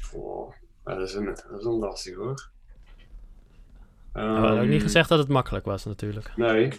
voor 0.00 0.54
ja, 0.84 0.94
dat, 0.94 1.08
is 1.08 1.14
een, 1.14 1.24
dat 1.24 1.58
is 1.58 1.64
een 1.64 1.72
lastig 1.78 2.14
hoor. 2.16 2.50
We 4.12 4.20
hadden 4.20 4.50
ook 4.52 4.58
Ehm, 4.58 4.68
niet 4.68 4.82
gezegd 4.82 5.08
dat 5.08 5.18
het 5.18 5.28
makkelijk 5.28 5.64
was 5.64 5.84
natuurlijk. 5.84 6.32
Nee. 6.36 6.72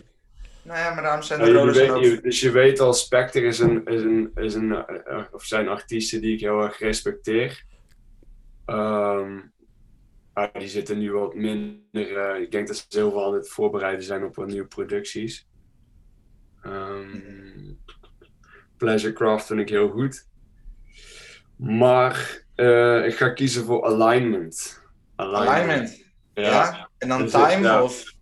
Nou 0.67 0.79
ja, 0.79 0.93
maar 0.93 1.03
daarom 1.03 1.21
zijn 1.21 1.39
Ja, 1.39 1.45
de 1.45 1.71
weet, 1.71 2.05
je- 2.05 2.21
dus 2.21 2.39
je 2.39 2.51
weet 2.51 2.79
al, 2.79 2.93
Spectre 2.93 3.41
is 3.41 3.59
een, 3.59 3.85
is 3.85 4.01
een, 4.01 4.31
is 4.35 4.53
een 4.53 4.71
eh, 4.85 5.23
of 5.31 5.43
zijn 5.43 5.67
artiesten 5.67 6.21
die 6.21 6.33
ik 6.33 6.39
heel 6.39 6.61
erg 6.61 6.79
respecteer. 6.79 7.63
Ehm, 8.65 9.39
maar 10.33 10.51
die 10.53 10.67
zitten 10.67 10.97
nu 10.97 11.11
wat 11.11 11.35
minder. 11.35 12.17
eh, 12.17 12.41
ik 12.41 12.51
denk 12.51 12.67
dat 12.67 12.75
ze 12.77 12.85
heel 12.99 13.11
veel 13.11 13.25
aan 13.25 13.33
het 13.33 13.49
voorbereiden 13.49 14.03
zijn 14.03 14.23
op 14.23 14.35
wat 14.35 14.47
nieuwe 14.47 14.67
producties. 14.67 15.47
Ehm 16.61 17.75
Pleasurecraft 18.77 19.45
vind 19.45 19.59
ik 19.59 19.69
heel 19.69 19.89
goed. 19.89 20.27
Maar 21.55 22.43
eh, 22.55 23.05
ik 23.05 23.15
ga 23.15 23.29
kiezen 23.29 23.65
voor 23.65 23.85
Alignment. 23.85 24.81
Alignment. 25.15 26.05
Ja. 26.33 26.41
Ja. 26.43 26.89
En 26.97 27.07
dan 27.07 27.21
Dus 27.21 27.31
Time 27.31 27.81
of... 27.81 28.15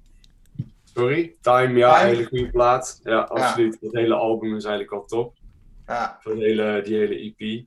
Sorry? 0.95 1.35
Time, 1.41 1.77
ja, 1.77 1.97
Time? 1.97 2.09
hele 2.09 2.25
goede 2.25 2.49
plaat. 2.49 2.99
Ja, 3.03 3.19
absoluut. 3.19 3.77
Het 3.81 3.93
hele 3.93 4.13
album 4.13 4.55
is 4.55 4.63
eigenlijk 4.63 4.93
al 4.93 5.05
top. 5.05 5.37
Ja. 5.87 6.17
Van 6.21 6.35
die 6.35 6.43
hele, 6.43 6.81
die 6.83 6.97
hele 6.97 7.15
EP. 7.15 7.65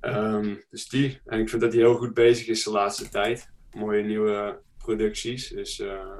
Ehm, 0.00 0.54
dus 0.70 0.88
die. 0.88 1.20
En 1.24 1.40
ik 1.40 1.48
vind 1.48 1.62
dat 1.62 1.72
hij 1.72 1.80
heel 1.80 1.94
goed 1.94 2.14
bezig 2.14 2.46
is 2.46 2.64
de 2.64 2.70
laatste 2.70 3.08
tijd. 3.08 3.50
Mooie 3.70 4.02
nieuwe 4.02 4.60
producties. 4.78 5.48
Dus 5.48 5.80
eh, 5.80 6.16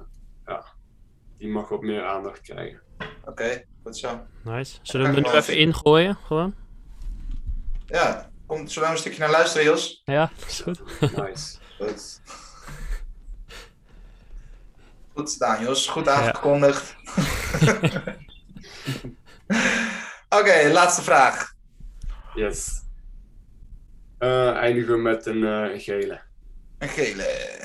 ja, 0.46 0.64
die 1.38 1.48
mag 1.48 1.68
wat 1.68 1.82
meer 1.82 2.04
aandacht 2.04 2.40
krijgen. 2.40 2.80
Oké, 3.24 3.64
goed 3.82 3.96
zo. 3.96 4.20
Nice. 4.44 4.78
Zullen 4.82 5.06
we 5.06 5.14
hem 5.14 5.24
er 5.24 5.30
nu 5.30 5.38
even 5.38 5.56
ingooien? 5.56 6.16
Gewoon? 6.16 6.54
Ja, 7.86 8.30
komt 8.46 8.72
zo 8.72 8.80
lang 8.80 8.92
een 8.92 8.98
stukje 8.98 9.20
naar 9.20 9.30
luisteren, 9.30 9.66
Jos. 9.66 10.02
Ja, 10.04 10.30
is 10.46 10.60
goed. 10.60 10.80
Nice. 11.00 11.58
Goed. 11.78 12.20
Goed 15.18 15.32
gedaan, 15.32 15.62
Jos. 15.62 15.86
Goed 15.86 16.08
aangekondigd. 16.08 16.96
Oké, 20.38 20.68
laatste 20.72 21.02
vraag. 21.02 21.54
Yes. 22.34 22.82
Eh, 24.18 24.50
eindigen 24.50 24.92
we 24.92 24.98
met 24.98 25.26
een 25.26 25.44
eh, 25.44 25.80
gele. 25.80 26.20
Een 26.78 26.88
gele. 26.88 27.60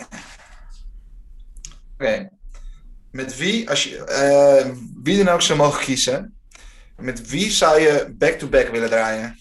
Oké. 1.93 2.29
Met 3.11 3.37
wie, 3.37 3.69
als 3.69 3.83
je, 3.83 4.03
eh, 4.03 4.71
wie 5.03 5.23
dan 5.23 5.33
ook 5.33 5.41
zou 5.41 5.59
mogen 5.59 5.83
kiezen, 5.83 6.37
met 6.97 7.29
wie 7.29 7.51
zou 7.51 7.79
je 7.79 8.13
back-to-back 8.17 8.67
willen 8.67 8.89
draaien? 8.89 9.39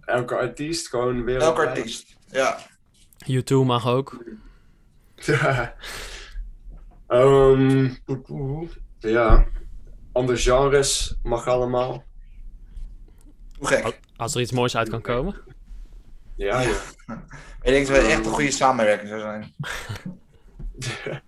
Elke 0.00 0.36
artiest, 0.36 0.88
gewoon 0.88 1.24
weer. 1.24 1.40
Elke 1.40 1.66
artiest. 1.66 2.16
Ja. 2.26 2.58
U2 3.26 3.54
mag 3.64 3.86
ook. 3.86 4.24
Ja. 5.14 5.74
Ehm, 7.12 7.88
poe. 8.04 8.68
ja. 8.98 9.46
Andere 10.12 10.38
genres 10.38 11.18
mag 11.22 11.46
allemaal. 11.46 12.04
Hoe 13.58 13.68
gek. 13.68 14.00
Als 14.16 14.34
er 14.34 14.40
iets 14.40 14.52
moois 14.52 14.76
uit 14.76 14.88
kan 14.88 15.00
komen. 15.00 15.34
Ja, 16.36 16.60
ja. 16.60 16.70
Ik 17.62 17.72
denk 17.72 17.86
dat 17.86 17.96
we 17.96 18.02
echt 18.02 18.26
een 18.26 18.32
goede 18.32 18.50
samenwerking 18.50 19.08
zou 19.08 19.20
zijn. 19.20 19.52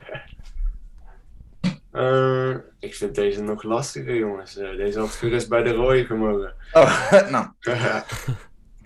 Eh, 1.94 2.54
ik 2.78 2.94
vind 2.94 3.14
deze 3.14 3.42
nog 3.42 3.62
lastiger, 3.62 4.16
jongens. 4.16 4.56
Eh, 4.56 4.76
deze 4.76 4.98
had 4.98 5.10
gerust 5.10 5.48
bij 5.48 5.62
de 5.62 5.72
rode 5.72 6.04
gemogen. 6.04 6.54
Oh, 6.72 7.10
nou, 7.30 7.46
ga 7.60 8.04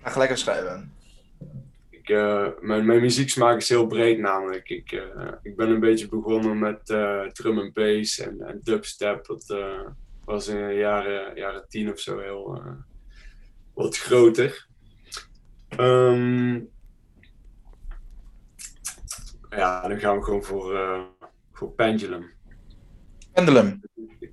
gelijk 0.03 0.29
even 0.29 0.37
schrijven. 0.37 0.93
Ik, 2.09 2.15
eh, 2.15 2.47
mijn, 2.59 2.85
mijn 2.85 3.01
muzieksmaak 3.01 3.57
is 3.57 3.69
heel 3.69 3.87
breed 3.87 4.19
namelijk. 4.19 4.69
Ik, 4.69 4.91
eh, 4.91 5.31
ik 5.41 5.55
ben 5.55 5.69
een 5.69 5.79
beetje 5.79 6.09
begonnen 6.09 6.59
met 6.59 6.89
eh, 6.89 7.21
drum 7.25 7.59
en 7.59 7.73
bass 7.73 8.19
en, 8.19 8.41
en 8.41 8.59
dubstep. 8.63 9.25
Dat 9.25 9.57
was 10.25 10.47
in 10.47 10.67
de 10.67 10.73
jaren, 10.73 11.35
jaren 11.35 11.65
tien 11.67 11.91
of 11.91 11.99
zo 11.99 12.19
heel 12.19 12.61
wat 13.73 13.97
groter. 13.97 14.67
Ehm, 15.69 16.53
ja, 19.49 19.87
dan 19.87 19.99
gaan 19.99 20.17
we 20.17 20.23
gewoon 20.23 20.43
voor, 20.43 20.99
voor 21.53 21.71
Pendulum. 21.71 22.31
Pendulum. 23.33 23.81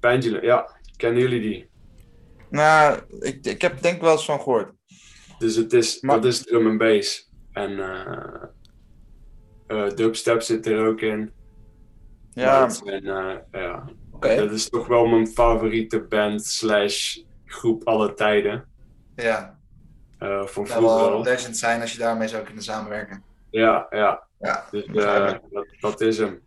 Pendulum, 0.00 0.42
ja. 0.44 0.78
Kennen 0.96 1.20
jullie 1.22 1.40
die? 1.40 1.68
Nou, 2.50 3.00
ik, 3.20 3.46
ik 3.46 3.62
heb 3.62 3.82
denk 3.82 4.00
wel 4.00 4.12
eens 4.12 4.24
van 4.24 4.40
gehoord. 4.40 4.72
Dus 5.38 5.56
het 5.56 5.72
is, 5.72 6.00
Maar- 6.00 6.14
dat 6.14 6.24
is 6.24 6.42
drum 6.42 6.66
en 6.66 6.78
bass. 6.78 7.25
En 7.56 7.78
eh, 7.78 8.42
eh, 9.66 9.90
dubstep 9.94 10.42
zit 10.42 10.66
er 10.66 10.86
ook 10.86 11.00
in. 11.00 11.32
Ja, 12.32 12.68
zijn, 12.68 13.06
eh, 13.06 13.34
ja, 13.52 13.84
oké. 14.10 14.36
dat 14.36 14.50
is 14.50 14.68
toch 14.68 14.86
wel 14.86 15.06
mijn 15.06 15.26
favoriete 15.26 16.00
band 16.00 16.44
slash 16.44 17.18
groep 17.44 17.84
alle 17.86 18.14
tijden. 18.14 18.64
Ja, 19.14 19.54
Eh, 20.18 20.46
van 20.46 20.64
dat 20.64 20.80
wel 20.80 21.22
legend 21.22 21.56
zijn 21.56 21.80
als 21.80 21.92
je 21.92 21.98
daarmee 21.98 22.28
zou 22.28 22.42
kunnen 22.44 22.62
samenwerken. 22.62 23.22
Ja, 23.50 23.86
ja. 23.90 24.22
Ja, 24.40 24.64
Dus 24.70 24.84
eh, 24.86 25.32
dat, 25.50 25.66
dat 25.80 26.00
is 26.00 26.18
hem. 26.18 26.40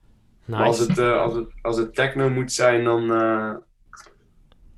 Als 0.51 0.79
het, 0.79 0.97
eh, 0.97 1.21
als, 1.21 1.33
het, 1.33 1.47
als 1.61 1.77
het 1.77 1.95
techno 1.95 2.29
moet 2.29 2.51
zijn, 2.51 2.83
dan, 2.83 3.01
eh, 3.11 3.55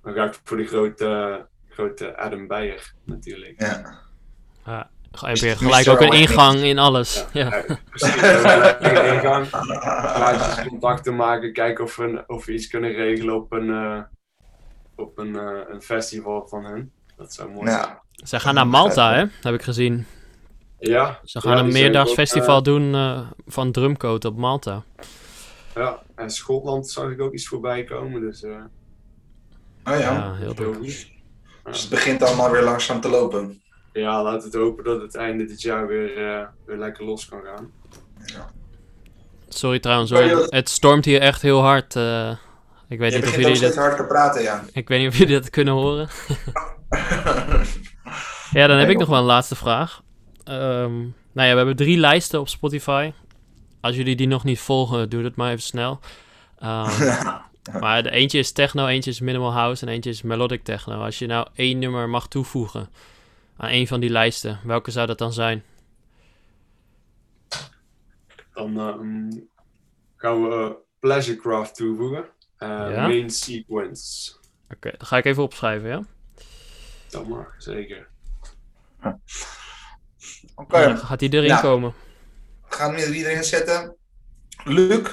dan 0.04 0.14
ga 0.14 0.24
ik 0.26 0.40
voor 0.44 0.58
de 0.58 0.66
grote, 0.66 1.46
grote 1.70 2.18
Adam 2.18 2.48
Beyer 2.48 2.94
natuurlijk. 3.04 3.62
Ja. 3.62 4.90
Heb 5.20 5.36
je 5.36 5.56
gelijk 5.56 5.86
Mr. 5.86 5.92
ook 5.92 6.02
een 6.02 6.12
ingang 6.12 6.60
in 6.60 6.80
alles. 6.80 7.26
Ja. 7.34 7.46
Ja, 7.68 7.78
precies. 7.90 8.22
Een 8.80 9.14
ingang. 9.14 9.50
Contacten 10.68 11.16
maken, 11.16 11.54
kijken 11.54 11.84
of 11.84 11.96
we, 11.96 12.24
of 12.28 12.46
we 12.46 12.54
iets 12.54 12.68
kunnen 12.68 12.92
regelen 12.92 13.36
op 13.36 13.52
een, 13.52 13.70
eh, 13.70 14.02
op 14.96 15.18
een, 15.18 15.36
eh, 15.36 15.60
een 15.70 15.82
festival 15.82 16.48
van 16.48 16.64
hen. 16.66 16.92
Dat 17.18 17.34
zou 17.34 17.52
mooi 17.52 17.70
zijn. 17.70 17.82
Ja, 17.82 18.02
Ze 18.26 18.40
gaan 18.40 18.54
naar 18.54 18.68
Malta, 18.68 19.14
hè? 19.14 19.26
Heb 19.42 19.54
ik 19.54 19.62
gezien. 19.62 20.06
Ja, 20.80 21.20
Ze 21.24 21.42
gaan 21.42 21.52
Ja, 21.52 21.58
een 21.58 21.64
die 21.64 21.72
zijn 21.74 21.84
meerdaags 21.84 22.10
ook, 22.10 22.16
festival 22.16 22.58
eh, 22.58 22.64
doen 22.64 22.94
eh, 22.96 23.22
van 23.48 23.72
Drumcoat 23.72 24.26
op 24.26 24.38
Malta. 24.38 24.84
ja, 25.76 26.00
en 26.16 26.30
Schotland 26.30 26.90
zag 26.90 27.10
ik 27.10 27.22
ook 27.22 27.34
iets 27.34 27.48
voorbij 27.48 27.84
komen, 27.84 28.22
dus 28.22 28.44
eh 28.44 28.52
oh 28.52 28.60
ja. 29.84 30.00
Ja, 30.00 30.34
heel 30.34 30.54
heel 30.56 30.74
goed. 30.74 31.10
Dus 31.64 31.82
het 31.82 31.90
begint 31.90 32.24
allemaal 32.24 32.52
weer 32.52 32.64
langzaam 32.64 33.02
te 33.02 33.10
lopen. 33.10 33.62
Ja, 33.94 34.24
laten 34.24 34.40
we 34.40 34.58
het 34.58 34.66
hopen 34.66 34.84
dat 34.84 35.02
het 35.02 35.16
einde 35.16 35.46
dit 35.46 35.62
jaar 35.62 35.88
weer, 35.88 36.18
eh, 36.18 36.46
weer 36.66 36.78
lekker 36.78 37.06
los 37.06 37.26
kan 37.26 37.42
gaan. 37.44 37.72
Sorry 39.50 39.80
trouwens 39.80 40.12
hoor, 40.12 40.28
dat- 40.28 40.52
het 40.52 40.70
stormt 40.70 41.06
hier 41.06 41.20
echt 41.22 41.42
heel 41.42 41.62
hard. 41.62 41.96
eh. 41.96 42.30
ik, 42.90 43.00
weet 43.00 43.12
Je 43.14 43.18
niet 43.20 43.28
of 43.28 43.36
jullie 43.36 43.60
dat, 43.60 43.76
hard 43.76 43.98
te 43.98 44.04
praten, 44.04 44.42
ja. 44.42 44.64
ik 44.74 44.88
weet 44.88 45.00
niet 45.00 45.08
of 45.10 45.18
jullie 45.18 45.40
dat 45.40 45.50
kunnen 45.50 45.74
horen. 45.74 46.08
Ja, 48.52 48.68
dan 48.68 48.78
heb 48.78 48.90
ik 48.90 48.98
nog 48.98 49.08
wel 49.08 49.18
een 49.20 49.24
laatste 49.26 49.56
vraag. 49.56 50.02
Ehm, 50.44 50.98
nou 51.32 51.48
ja, 51.48 51.50
we 51.52 51.58
hebben 51.58 51.76
drie 51.76 51.98
lijsten 51.98 52.40
op 52.40 52.50
Spotify. 52.50 53.12
Als 53.82 53.96
jullie 53.96 54.16
die 54.16 54.28
nog 54.28 54.44
niet 54.44 54.60
volgen, 54.60 55.10
doe 55.10 55.24
het 55.24 55.36
maar 55.36 55.50
even 55.50 55.62
snel. 55.62 56.00
Ehm, 56.60 57.16
maar 57.82 58.04
de 58.04 58.12
eentje 58.12 58.40
is 58.40 58.52
techno, 58.52 58.88
eentje 58.88 59.12
is 59.12 59.20
minimal 59.20 59.52
house 59.54 59.86
en 59.86 59.92
eentje 59.92 60.10
is 60.10 60.22
melodic 60.22 60.64
techno. 60.64 61.02
Als 61.04 61.20
je 61.20 61.26
nou 61.26 61.48
één 61.54 61.80
nummer 61.80 62.10
mag 62.10 62.28
toevoegen 62.28 62.90
aan 63.62 63.70
één 63.70 63.88
van 63.88 64.00
die 64.00 64.10
lijsten, 64.10 64.60
welke 64.64 64.92
zou 64.92 65.08
dat 65.08 65.18
dan 65.18 65.34
zijn? 65.34 65.64
Dan 68.54 68.80
ehm, 68.80 69.32
gaan 70.16 70.42
we 70.50 70.78
Pleasurecraft 71.00 71.76
toevoegen. 71.76 72.26
Eh, 72.58 72.68
Ja? 72.68 73.08
Main 73.08 73.30
sequence. 73.30 74.34
Oké, 74.74 74.92
dan 74.98 75.08
ga 75.08 75.18
ik 75.18 75.26
even 75.26 75.44
opschrijven, 75.44 75.90
ja? 75.90 76.04
Dat 77.10 77.28
mag, 77.28 77.54
zeker. 77.58 78.10
Oké, 80.56 80.82
Dan 80.84 80.98
gaat 80.98 81.20
die 81.20 81.34
erin 81.34 81.44
Ja. 81.48 81.62
komen. 81.62 81.94
we 82.70 82.76
gaan 82.76 82.96
hem 82.96 83.14
iedereen 83.14 83.44
zetten. 83.44 83.96
Luc, 84.64 85.08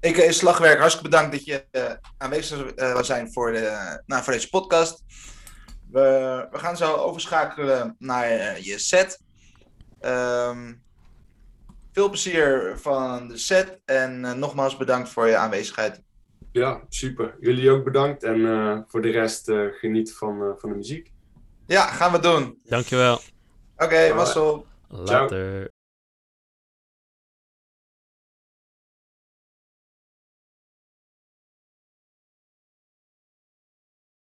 ik 0.00 0.16
is 0.16 0.36
Slagwerk, 0.38 0.78
hartstikke 0.78 1.08
bedankt 1.10 1.32
dat 1.32 1.44
je 1.44 1.66
eh, 1.70 1.92
aanwezig 2.18 2.66
eh, 2.66 2.92
wil 2.92 3.04
zijn 3.04 3.32
voor, 3.32 3.52
de, 3.52 4.02
nou, 4.06 4.22
voor 4.24 4.32
deze 4.32 4.48
podcast. 4.48 5.04
We, 5.94 6.46
we 6.50 6.58
gaan 6.58 6.76
zo 6.76 6.94
overschakelen 6.94 7.96
naar 7.98 8.24
eh, 8.24 8.56
je 8.56 8.78
set. 8.78 9.20
Ehm, 10.00 10.74
veel 11.92 12.08
plezier 12.08 12.78
van 12.78 13.28
de 13.28 13.36
set 13.38 13.80
en 13.84 14.24
eh, 14.24 14.32
nogmaals 14.32 14.76
bedankt 14.76 15.08
voor 15.08 15.26
je 15.26 15.36
aanwezigheid. 15.36 16.02
Ja, 16.52 16.80
super. 16.88 17.36
Jullie 17.40 17.70
ook 17.70 17.84
bedankt. 17.84 18.22
En 18.22 18.46
eh, 18.46 18.78
voor 18.86 19.02
de 19.02 19.10
rest 19.10 19.48
eh, 19.48 19.66
geniet 19.70 20.14
van, 20.14 20.42
eh, 20.42 20.48
van 20.58 20.70
de 20.70 20.76
muziek. 20.76 21.12
Ja, 21.66 21.86
gaan 21.86 22.12
we 22.12 22.18
doen. 22.18 22.58
Dankjewel. 22.64 23.20
Oké, 23.76 24.14
Marcel. 24.14 24.66
Later. 24.88 25.70